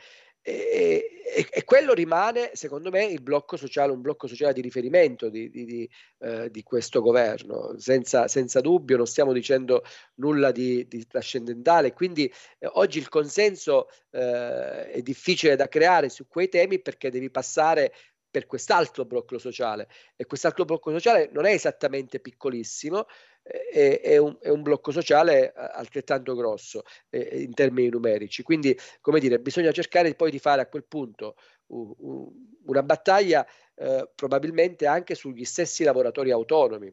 E, 0.48 1.24
e, 1.34 1.48
e, 1.50 1.64
quello 1.64 1.92
rimane, 1.92 2.52
secondo 2.54 2.88
me, 2.90 3.04
il 3.04 3.20
blocco 3.20 3.56
sociale, 3.56 3.90
un 3.90 4.00
blocco 4.00 4.28
sociale 4.28 4.52
di 4.52 4.60
riferimento 4.60 5.28
di, 5.28 5.50
di, 5.50 5.64
di, 5.64 5.90
eh, 6.18 6.50
di 6.52 6.62
questo 6.62 7.00
governo, 7.00 7.76
senza, 7.78 8.28
senza, 8.28 8.60
dubbio, 8.60 8.96
non 8.96 9.06
stiamo 9.06 9.32
dicendo 9.32 9.82
nulla 10.20 10.52
di, 10.52 10.86
trascendentale, 11.08 11.92
quindi 11.92 12.32
eh, 12.60 12.68
oggi 12.74 12.98
il 12.98 13.08
consenso 13.08 13.88
eh, 14.12 14.92
è 14.92 15.02
difficile 15.02 15.56
da 15.56 15.66
creare 15.66 16.08
su 16.08 16.28
quei 16.28 16.48
temi 16.48 16.80
perché 16.80 17.10
devi 17.10 17.28
passare 17.28 17.92
per 18.30 18.46
quest'altro 18.46 19.04
blocco 19.04 19.38
sociale 19.38 19.88
e 20.14 20.26
quest'altro 20.26 20.64
blocco 20.64 20.92
sociale 20.92 21.28
non 21.32 21.44
è 21.44 21.52
esattamente 21.52 22.20
piccolissimo, 22.20 23.06
è, 23.46 24.00
è, 24.02 24.16
un, 24.16 24.36
è 24.40 24.48
un, 24.48 24.62
blocco 24.62 24.90
sociale 24.90 25.52
altrettanto 25.52 26.34
grosso 26.34 26.82
eh, 27.10 27.42
in 27.42 27.54
termini 27.54 27.88
numerici. 27.88 28.42
Quindi, 28.42 28.76
come 29.00 29.20
dire, 29.20 29.38
bisogna 29.38 29.70
cercare 29.70 30.14
poi 30.14 30.30
di 30.30 30.38
fare 30.38 30.62
a 30.62 30.66
quel 30.66 30.84
punto 30.84 31.36
una 31.68 32.82
battaglia 32.82 33.46
eh, 33.74 34.08
probabilmente 34.14 34.86
anche 34.86 35.14
sugli 35.14 35.44
stessi 35.44 35.84
lavoratori 35.84 36.30
autonomi. 36.30 36.92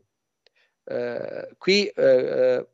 Eh, 0.86 1.56
qui 1.58 1.88
eh, 1.88 2.04
eh, 2.04 2.68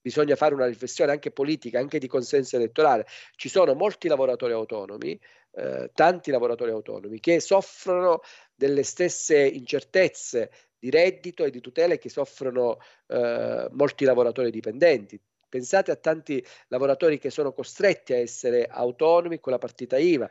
bisogna 0.00 0.36
fare 0.36 0.54
una 0.54 0.66
riflessione 0.66 1.12
anche 1.12 1.30
politica, 1.30 1.78
anche 1.78 1.98
di 1.98 2.06
consenso 2.06 2.56
elettorale. 2.56 3.06
Ci 3.34 3.48
sono 3.48 3.74
molti 3.74 4.08
lavoratori 4.08 4.52
autonomi, 4.52 5.18
eh, 5.52 5.90
tanti 5.94 6.30
lavoratori 6.30 6.70
autonomi, 6.70 7.18
che 7.18 7.40
soffrono 7.40 8.20
delle 8.54 8.82
stesse 8.82 9.38
incertezze 9.38 10.50
di 10.86 10.90
reddito 10.90 11.44
e 11.44 11.50
di 11.50 11.60
tutele 11.60 11.98
che 11.98 12.08
soffrono 12.08 12.78
eh, 13.08 13.68
molti 13.72 14.04
lavoratori 14.04 14.50
dipendenti. 14.50 15.20
Pensate 15.48 15.90
a 15.90 15.96
tanti 15.96 16.44
lavoratori 16.68 17.18
che 17.18 17.30
sono 17.30 17.52
costretti 17.52 18.12
a 18.12 18.18
essere 18.18 18.66
autonomi 18.66 19.40
con 19.40 19.52
la 19.52 19.58
partita 19.58 19.96
IVA, 19.96 20.28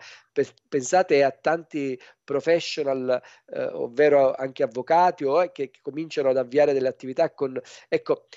pensate 0.67 1.23
a 1.23 1.31
tanti 1.31 1.99
professional, 2.23 3.21
eh, 3.47 3.63
ovvero 3.63 4.33
anche 4.33 4.63
avvocati 4.63 5.23
o, 5.23 5.41
eh, 5.43 5.51
che, 5.51 5.69
che, 5.71 5.79
cominciano 5.81 6.29
ad 6.29 6.37
avviare 6.37 6.73
delle 6.73 6.89
attività 6.89 7.31
con... 7.31 7.59
Ecco, 7.87 8.27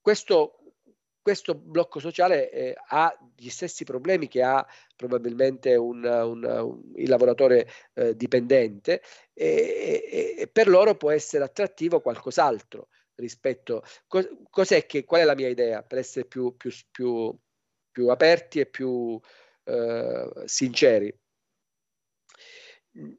questo 0.00 0.58
questo 1.24 1.54
blocco 1.54 2.00
sociale 2.00 2.50
eh, 2.50 2.76
ha 2.88 3.18
gli 3.34 3.48
stessi 3.48 3.84
problemi 3.84 4.28
che 4.28 4.42
ha 4.42 4.64
probabilmente 4.94 5.74
un, 5.74 6.04
un, 6.04 6.44
un, 6.44 6.92
il 6.96 7.08
lavoratore 7.08 7.66
eh, 7.94 8.14
dipendente 8.14 9.00
e, 9.32 10.04
e, 10.06 10.34
e, 10.38 10.48
per 10.48 10.68
loro 10.68 10.96
può 10.96 11.10
essere 11.10 11.42
attrattivo 11.42 12.02
qualcos'altro 12.02 12.88
rispetto. 13.14 13.82
Cos, 14.06 14.28
cos'è 14.50 14.84
che 14.84 15.06
qual 15.06 15.22
è 15.22 15.24
la 15.24 15.34
mia 15.34 15.48
idea? 15.48 15.82
Per 15.82 15.96
essere 15.96 16.26
più, 16.26 16.54
più, 16.58 16.70
più, 16.90 17.34
più 17.90 18.08
aperti 18.08 18.60
e 18.60 18.66
più 18.66 19.18
eh, 19.64 20.30
sinceri. 20.44 21.08
E, 22.92 23.18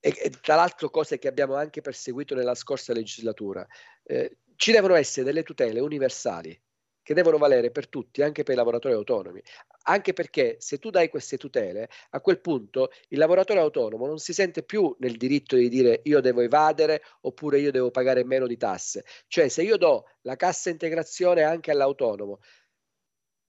e, 0.00 0.30
tra 0.40 0.54
l'altro 0.54 0.88
cose 0.88 1.18
che 1.18 1.28
abbiamo 1.28 1.54
anche 1.54 1.82
perseguito 1.82 2.34
nella 2.34 2.54
scorsa 2.54 2.94
legislatura 2.94 3.66
eh, 4.04 4.38
ci 4.56 4.72
devono 4.72 4.94
essere 4.94 5.26
delle 5.26 5.42
tutele 5.42 5.80
universali 5.80 6.58
che 7.04 7.14
devono 7.14 7.36
valere 7.38 7.70
per 7.70 7.88
tutti, 7.88 8.22
anche 8.22 8.42
per 8.42 8.54
i 8.54 8.56
lavoratori 8.56 8.94
autonomi. 8.94 9.40
Anche 9.82 10.14
perché 10.14 10.56
se 10.58 10.78
tu 10.78 10.90
dai 10.90 11.10
queste 11.10 11.36
tutele, 11.36 11.88
a 12.10 12.20
quel 12.20 12.40
punto 12.40 12.90
il 13.08 13.18
lavoratore 13.18 13.60
autonomo 13.60 14.06
non 14.06 14.18
si 14.18 14.32
sente 14.32 14.62
più 14.64 14.92
nel 14.98 15.16
diritto 15.16 15.54
di 15.54 15.68
dire 15.68 16.00
io 16.04 16.20
devo 16.20 16.40
evadere 16.40 17.02
oppure 17.20 17.60
io 17.60 17.70
devo 17.70 17.90
pagare 17.90 18.24
meno 18.24 18.46
di 18.46 18.56
tasse. 18.56 19.04
Cioè 19.28 19.48
se 19.48 19.62
io 19.62 19.76
do 19.76 20.06
la 20.22 20.36
cassa 20.36 20.70
integrazione 20.70 21.42
anche 21.42 21.70
all'autonomo, 21.70 22.40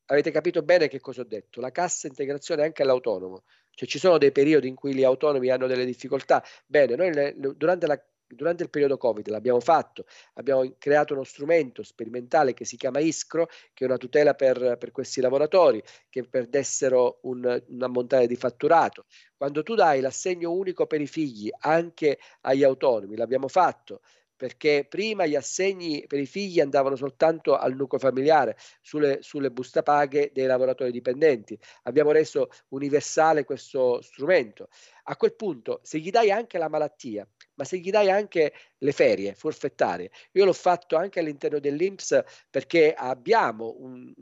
avete 0.07 0.31
capito 0.31 0.61
bene 0.61 0.89
che 0.89 0.99
cosa 0.99 1.21
ho 1.21 1.25
detto? 1.25 1.61
La 1.61 1.71
cassa 1.71 2.07
integrazione 2.07 2.63
anche 2.63 2.83
all'autonomo. 2.83 3.43
Cioè 3.71 3.87
ci 3.87 3.99
sono 3.99 4.17
dei 4.17 4.33
periodi 4.33 4.67
in 4.67 4.75
cui 4.75 4.93
gli 4.93 5.03
autonomi 5.03 5.49
hanno 5.49 5.67
delle 5.67 5.85
difficoltà. 5.85 6.43
Bene, 6.65 6.95
noi 6.95 7.33
durante 7.55 7.87
la 7.87 8.01
durante 8.27 8.63
il 8.63 8.69
periodo 8.69 8.97
Covid 8.97 9.27
l'abbiamo 9.27 9.59
fatto, 9.59 10.05
abbiamo 10.33 10.75
creato 10.77 11.13
uno 11.13 11.23
strumento 11.23 11.83
sperimentale 11.83 12.53
che 12.53 12.65
si 12.65 12.77
chiama 12.77 12.99
Ischro, 12.99 13.47
che 13.73 13.83
è 13.83 13.87
una 13.87 13.97
tutela 13.97 14.33
per, 14.33 14.77
per 14.77 14.91
questi 14.91 15.21
lavoratori 15.21 15.81
che 16.09 16.23
perdessero 16.23 17.19
un, 17.23 17.63
un 17.67 17.83
ammontare 17.83 18.27
di 18.27 18.35
fatturato. 18.35 19.05
Quando 19.35 19.63
tu 19.63 19.75
dai 19.75 20.01
l'assegno 20.01 20.51
unico 20.51 20.87
per 20.87 21.01
i 21.01 21.07
figli 21.07 21.49
anche 21.59 22.19
agli 22.41 22.63
autonomi, 22.63 23.15
l'abbiamo 23.15 23.47
fatto, 23.47 24.01
perché 24.35 24.85
prima 24.87 25.25
gli 25.25 25.35
assegni 25.35 26.05
per 26.07 26.19
i 26.19 26.25
figli 26.25 26.59
andavano 26.59 26.95
soltanto 26.95 27.55
al 27.55 27.73
nucleo 27.73 27.99
familiare, 27.99 28.57
sulle, 28.81 29.19
sulle 29.21 29.51
buste 29.51 29.81
paghe 29.81 30.31
dei 30.33 30.45
lavoratori 30.45 30.91
dipendenti. 30.91 31.57
Abbiamo 31.83 32.11
reso 32.11 32.49
universale 32.69 33.45
questo 33.45 34.01
strumento. 34.01 34.67
A 35.03 35.15
quel 35.15 35.35
punto, 35.35 35.79
se 35.83 35.99
gli 35.99 36.09
dai 36.09 36.31
anche 36.31 36.57
la 36.57 36.67
malattia, 36.67 37.27
ma 37.55 37.63
se 37.63 37.77
gli 37.77 37.89
dai 37.89 38.09
anche 38.09 38.53
le 38.77 38.91
ferie 38.91 39.35
forfettarie, 39.35 40.11
io 40.31 40.45
l'ho 40.45 40.53
fatto 40.53 40.95
anche 40.95 41.19
all'interno 41.19 41.59
dell'INPS 41.59 42.23
perché 42.49 42.93
abbiamo 42.93 43.75
un, 43.79 44.13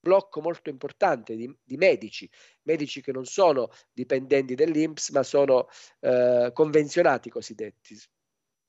blocco 0.00 0.40
molto 0.40 0.70
importante 0.70 1.36
di, 1.36 1.54
di, 1.62 1.76
medici, 1.76 2.28
medici 2.62 3.02
che 3.02 3.12
non 3.12 3.26
sono 3.26 3.70
dipendenti 3.92 4.54
dell'INPS 4.54 5.10
ma 5.10 5.22
sono 5.22 5.68
eh, 6.00 6.50
convenzionati 6.52 7.30
cosiddetti, 7.30 7.96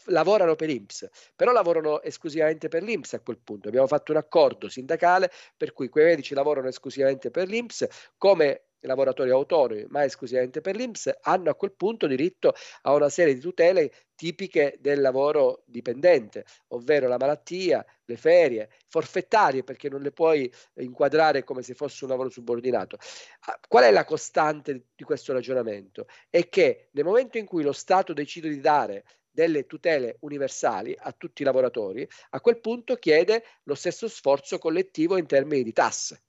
lavorano 0.05 0.55
per 0.55 0.70
INPS, 0.70 1.10
però 1.36 1.51
lavorano 1.51 2.01
esclusivamente 2.01 2.68
per 2.68 2.84
l'INPS 2.84 3.14
a 3.14 3.20
quel 3.22 3.39
punto. 3.39 3.68
Abbiamo 3.68 3.88
fatto 3.88 4.12
un 4.12 4.18
accordo 4.18 4.70
sindacale 4.70 5.32
per 5.55 5.74
cui 5.74 5.89
quei 5.89 6.05
medici 6.05 6.34
lavorano 6.34 6.68
esclusivamente 6.68 7.32
per 7.32 7.47
l'INPS 7.47 7.88
come 8.18 8.68
lavoratori 8.82 9.30
autonomi, 9.30 9.86
ma 9.89 10.03
esclusivamente 10.03 10.61
per 10.61 10.75
l'INPS, 10.75 11.19
hanno 11.21 11.49
a 11.49 11.55
quel 11.55 11.73
punto 11.73 12.07
diritto 12.07 12.53
a 12.84 12.93
una 12.93 13.09
serie 13.09 13.34
di 13.34 13.39
tutele 13.39 13.91
tipiche 14.15 14.77
del 14.80 15.01
lavoro 15.01 15.63
dipendente, 15.65 16.45
ovvero 16.69 17.07
la 17.07 17.17
malattia, 17.17 17.86
le 18.03 18.17
ferie, 18.17 18.69
forfettarie 18.88 19.63
perché 19.63 19.88
non 19.89 20.01
le 20.01 20.11
puoi 20.11 20.51
inquadrare 20.75 21.43
come 21.43 21.61
se 21.61 21.73
fosse 21.73 22.03
un 22.03 22.09
lavoro 22.09 22.30
subordinato. 22.30 22.97
Ah, 23.41 23.59
qual 23.67 23.86
è 23.86 23.91
la 23.91 24.03
costante 24.03 24.88
di 24.95 25.03
questo 25.03 25.32
ragionamento? 25.32 26.07
È 26.30 26.49
che 26.49 26.89
nel 26.91 27.05
momento 27.05 27.38
in 27.38 27.45
cui 27.45 27.63
lo 27.63 27.71
Stato 27.71 28.13
decide 28.13 28.49
di 28.49 28.59
dare 28.59 29.05
delle 29.32 29.65
tutele 29.65 30.17
universali 30.21 30.93
a 30.97 31.13
tutti 31.13 31.43
i 31.43 31.45
lavoratori, 31.45 32.05
a 32.32 32.41
quel 32.41 32.59
punto 32.59 32.95
chiede 32.95 33.43
lo 33.63 33.75
stesso 33.75 34.09
sforzo 34.09 34.57
collettivo 34.57 35.17
in 35.17 35.27
termini 35.27 35.63
di 35.63 35.71
tasse. 35.71 36.23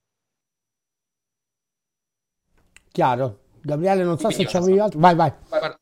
Chiaro. 2.93 3.39
Gabriele, 3.63 4.05
non 4.05 4.19
so 4.19 4.29
Quindi 4.29 4.45
se 4.45 4.51
c'avevi 4.51 4.79
altro. 4.79 4.99
Vai, 4.99 5.15
vai. 5.15 5.33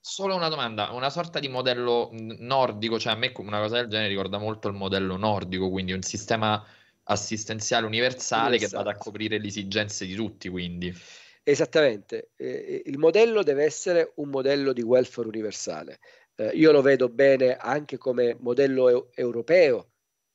Solo 0.00 0.34
una 0.34 0.48
domanda, 0.48 0.90
una 0.90 1.10
sorta 1.10 1.38
di 1.38 1.48
modello 1.48 2.10
nordico, 2.12 2.98
cioè 2.98 3.12
a 3.12 3.16
me 3.16 3.32
una 3.36 3.60
cosa 3.60 3.76
del 3.76 3.86
genere 3.86 4.08
ricorda 4.08 4.38
molto 4.38 4.66
il 4.66 4.74
modello 4.74 5.16
nordico, 5.16 5.70
quindi 5.70 5.92
un 5.92 6.02
sistema 6.02 6.64
assistenziale 7.04 7.86
universale, 7.86 8.56
universale. 8.56 8.70
che 8.70 8.76
vada 8.76 8.90
a 8.90 9.00
coprire 9.00 9.38
le 9.38 9.46
esigenze 9.46 10.06
di 10.06 10.14
tutti, 10.14 10.48
quindi. 10.48 10.92
Esattamente, 11.44 12.30
eh, 12.36 12.82
il 12.84 12.98
modello 12.98 13.44
deve 13.44 13.64
essere 13.64 14.12
un 14.16 14.28
modello 14.28 14.72
di 14.72 14.82
welfare 14.82 15.28
universale 15.28 16.00
eh, 16.38 16.50
io 16.54 16.70
lo 16.70 16.82
vedo 16.82 17.08
bene 17.08 17.56
anche 17.56 17.98
come 17.98 18.36
modello 18.38 18.88
eu- 18.88 19.10
europeo 19.14 19.90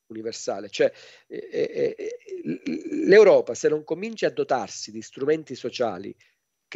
universale, 0.08 0.68
cioè 0.68 0.92
eh 1.26 1.96
l'Europa 3.06 3.54
se 3.54 3.68
non 3.68 3.84
comincia 3.84 4.26
a 4.26 4.30
dotarsi 4.30 4.90
di 4.90 5.00
strumenti 5.00 5.54
sociali, 5.54 6.14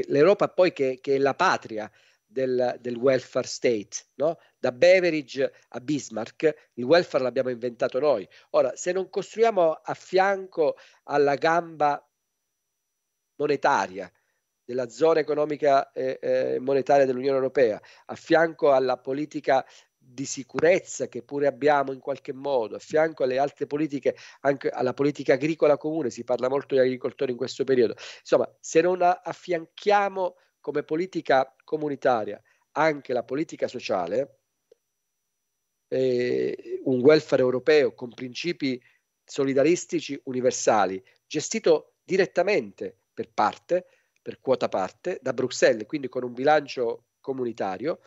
l'Europa 0.08 0.48
poi 0.48 0.72
che, 0.72 0.98
che, 1.00 1.16
è 1.16 1.18
la 1.18 1.34
patria 1.34 1.90
del, 2.24 2.76
del 2.80 2.96
welfare 2.96 3.46
state, 3.46 4.06
no? 4.14 4.38
da 4.58 4.72
Beveridge 4.72 5.52
a 5.68 5.80
Bismarck, 5.80 6.70
il 6.74 6.84
welfare 6.84 7.24
l'abbiamo 7.24 7.50
inventato 7.50 7.98
noi. 7.98 8.28
Ora, 8.50 8.76
se 8.76 8.92
non 8.92 9.08
costruiamo 9.08 9.72
a 9.72 9.94
fianco 9.94 10.76
alla 11.04 11.34
gamba 11.36 12.02
monetaria 13.36 14.10
della 14.64 14.90
zona 14.90 15.20
economica 15.20 15.92
e 15.92 16.18
eh, 16.20 16.58
monetaria 16.60 17.06
dell'Unione 17.06 17.36
Europea, 17.36 17.80
a 18.06 18.14
fianco 18.14 18.72
alla 18.72 18.98
politica 18.98 19.64
di 20.10 20.24
sicurezza 20.24 21.08
che 21.08 21.22
pure 21.22 21.46
abbiamo 21.46 21.92
in 21.92 22.00
qualche 22.00 22.32
modo, 22.32 22.76
a 22.76 22.78
fianco 22.78 23.24
alle 23.24 23.38
altre 23.38 23.66
politiche, 23.66 24.16
anche 24.40 24.70
alla 24.70 24.94
politica 24.94 25.34
agricola 25.34 25.76
comune, 25.76 26.10
si 26.10 26.24
parla 26.24 26.48
molto 26.48 26.74
di 26.74 26.80
agricoltori 26.80 27.32
in 27.32 27.36
questo 27.36 27.64
periodo. 27.64 27.94
Insomma, 28.20 28.50
se 28.58 28.80
non 28.80 29.02
affianchiamo 29.02 30.36
come 30.60 30.82
politica 30.82 31.54
comunitaria 31.62 32.40
anche 32.72 33.12
la 33.12 33.22
politica 33.22 33.68
sociale, 33.68 34.38
eh, 35.88 36.80
un 36.84 37.00
welfare 37.00 37.42
europeo 37.42 37.94
con 37.94 38.10
principi 38.10 38.80
solidaristici 39.24 40.18
universali, 40.24 41.02
gestito 41.26 41.96
direttamente 42.02 42.96
per 43.12 43.30
parte, 43.32 43.86
per 44.22 44.40
quota 44.40 44.68
parte 44.68 45.18
da 45.20 45.32
Bruxelles, 45.32 45.86
quindi 45.86 46.08
con 46.08 46.22
un 46.22 46.32
bilancio 46.32 47.08
comunitario. 47.20 48.00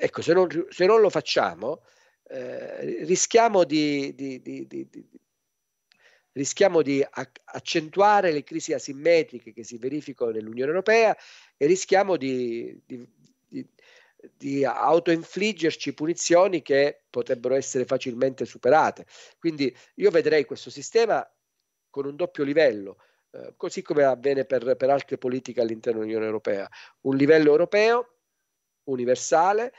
Ecco, 0.00 0.22
se 0.22 0.32
non, 0.32 0.48
se 0.68 0.86
non 0.86 1.00
lo 1.00 1.10
facciamo, 1.10 1.82
eh, 2.28 3.04
rischiamo 3.04 3.64
di, 3.64 4.14
di, 4.14 4.40
di, 4.40 4.66
di 4.68 4.88
rischiamo 6.32 6.82
di 6.82 7.04
accentuare 7.44 8.30
le 8.30 8.44
crisi 8.44 8.72
asimmetriche 8.72 9.52
che 9.52 9.64
si 9.64 9.76
verificano 9.76 10.30
nell'Unione 10.30 10.70
Europea 10.70 11.16
e 11.56 11.66
rischiamo 11.66 12.16
di, 12.16 12.80
di, 12.86 13.04
di, 13.48 13.68
di 14.36 14.64
autoinfliggerci 14.64 15.94
punizioni 15.94 16.62
che 16.62 17.02
potrebbero 17.10 17.56
essere 17.56 17.84
facilmente 17.84 18.44
superate. 18.44 19.04
Quindi 19.36 19.74
io 19.96 20.10
vedrei 20.10 20.44
questo 20.44 20.70
sistema 20.70 21.28
con 21.90 22.06
un 22.06 22.14
doppio 22.14 22.44
livello, 22.44 22.98
eh, 23.32 23.54
così 23.56 23.82
come 23.82 24.04
avviene 24.04 24.44
per, 24.44 24.76
per 24.76 24.90
altre 24.90 25.18
politiche 25.18 25.60
all'interno 25.60 25.98
dell'Unione 25.98 26.26
Europea. 26.26 26.68
Un 27.00 27.16
livello 27.16 27.50
europeo 27.50 28.17
universale, 28.90 29.72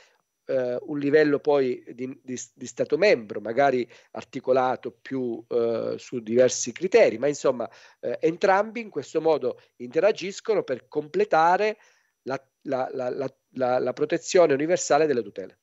Uh, 0.50 0.76
un 0.90 0.98
livello 0.98 1.38
poi 1.38 1.80
di, 1.94 2.18
di, 2.24 2.36
di, 2.54 2.66
Stato 2.66 2.98
membro, 2.98 3.40
magari 3.40 3.88
articolato 4.12 4.90
più 5.00 5.40
uh, 5.46 5.96
su 5.96 6.18
diversi 6.18 6.72
criteri, 6.72 7.18
ma 7.18 7.28
insomma 7.28 7.70
uh, 8.00 8.16
entrambi 8.18 8.80
in 8.80 8.90
questo 8.90 9.20
modo 9.20 9.60
interagiscono 9.76 10.64
per 10.64 10.88
completare 10.88 11.76
la, 12.22 12.42
la, 12.62 12.88
la, 12.92 13.78
la, 13.78 13.92
protezione 13.92 14.52
universale 14.52 15.06
delle 15.06 15.22
tutele. 15.22 15.58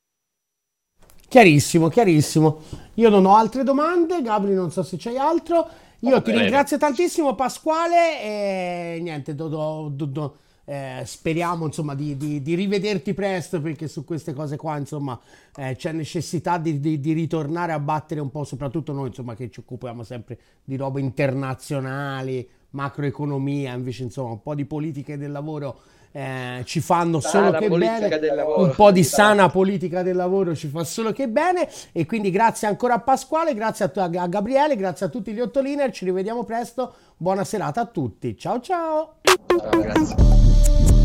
Chiarissimo, 1.28 1.89
chiarissimo. 1.89 2.64
Io 2.93 3.10
non 3.10 3.26
ho 3.26 3.36
altre 3.36 3.64
domande, 3.64 4.22
Gabri 4.22 4.54
non 4.54 4.72
so 4.72 4.84
se 4.84 4.95
c'hai 4.98 5.18
altro. 5.18 5.70
Io 6.02 6.22
ti 6.22 6.32
ringrazio 6.32 6.78
tantissimo 6.78 7.36
Pasquale 7.36 8.22
e 8.22 9.00
niente, 9.02 9.36
do, 9.36 9.48
do, 9.48 10.06
do, 10.06 10.38
eh, 10.70 11.03
speriamo 11.05 11.65
insomma 11.65 11.95
di, 11.95 12.18
di, 12.18 12.41
di, 12.41 12.53
rivederti 12.53 13.13
presto 13.13 13.61
perché 13.61 13.88
su 13.88 14.03
queste 14.03 14.34
cose 14.34 14.57
qua 14.57 14.78
insomma 14.78 15.18
eh, 15.55 15.78
c'è 15.78 15.93
necessità 15.93 16.57
di, 16.57 16.82
di, 16.82 17.13
ritornare 17.13 17.72
a 17.72 17.80
battere 17.80 18.20
un 18.20 18.30
po' 18.30 18.43
soprattutto 18.43 18.91
noi 18.91 19.07
insomma 19.07 19.34
che 19.34 19.49
ci 19.49 19.61
occupiamo 19.61 20.03
sempre 20.03 20.38
di 20.65 20.76
robe 20.76 20.99
internazionali, 20.99 22.45
macroeconomia, 22.72 23.76
invece 23.76 24.03
insomma 24.03 24.32
un 24.32 24.41
po' 24.41 24.55
di 24.55 24.65
politiche 24.65 25.18
del 25.18 25.32
lavoro 25.32 25.80
eh, 26.18 26.63
ci 26.65 26.80
fanno 26.80 27.20
sana 27.20 27.59
solo 27.59 27.59
che 27.59 27.70
bene, 27.70 28.41
un 28.55 28.74
po' 28.76 28.91
di 28.91 29.03
sana 29.03 29.49
politica 29.49 30.01
del 30.01 30.15
lavoro 30.15 30.55
ci 30.55 30.68
fa 30.68 30.84
solo 30.84 31.11
che 31.11 31.28
bene. 31.28 31.70
E 31.91 32.07
quindi 32.07 32.32
grazie 32.32 32.68
ancora 32.68 32.95
a 32.95 32.99
Pasquale, 33.01 33.53
grazie 33.53 33.91
a, 33.93 34.03
a 34.03 34.28
Gabriele, 34.28 34.76
grazie 34.76 35.05
a 35.05 35.09
tutti 35.09 35.32
gli 35.32 35.39
ottoliner, 35.39 35.91
ci 35.91 36.05
rivediamo 36.05 36.43
presto, 36.43 36.91
buona 37.18 37.43
serata 37.43 37.82
a 37.82 37.86
tutti, 37.86 38.36
ciao 38.36 38.59
ciao! 38.59 39.18
ciao 39.22 39.80
grazie. 39.80 40.97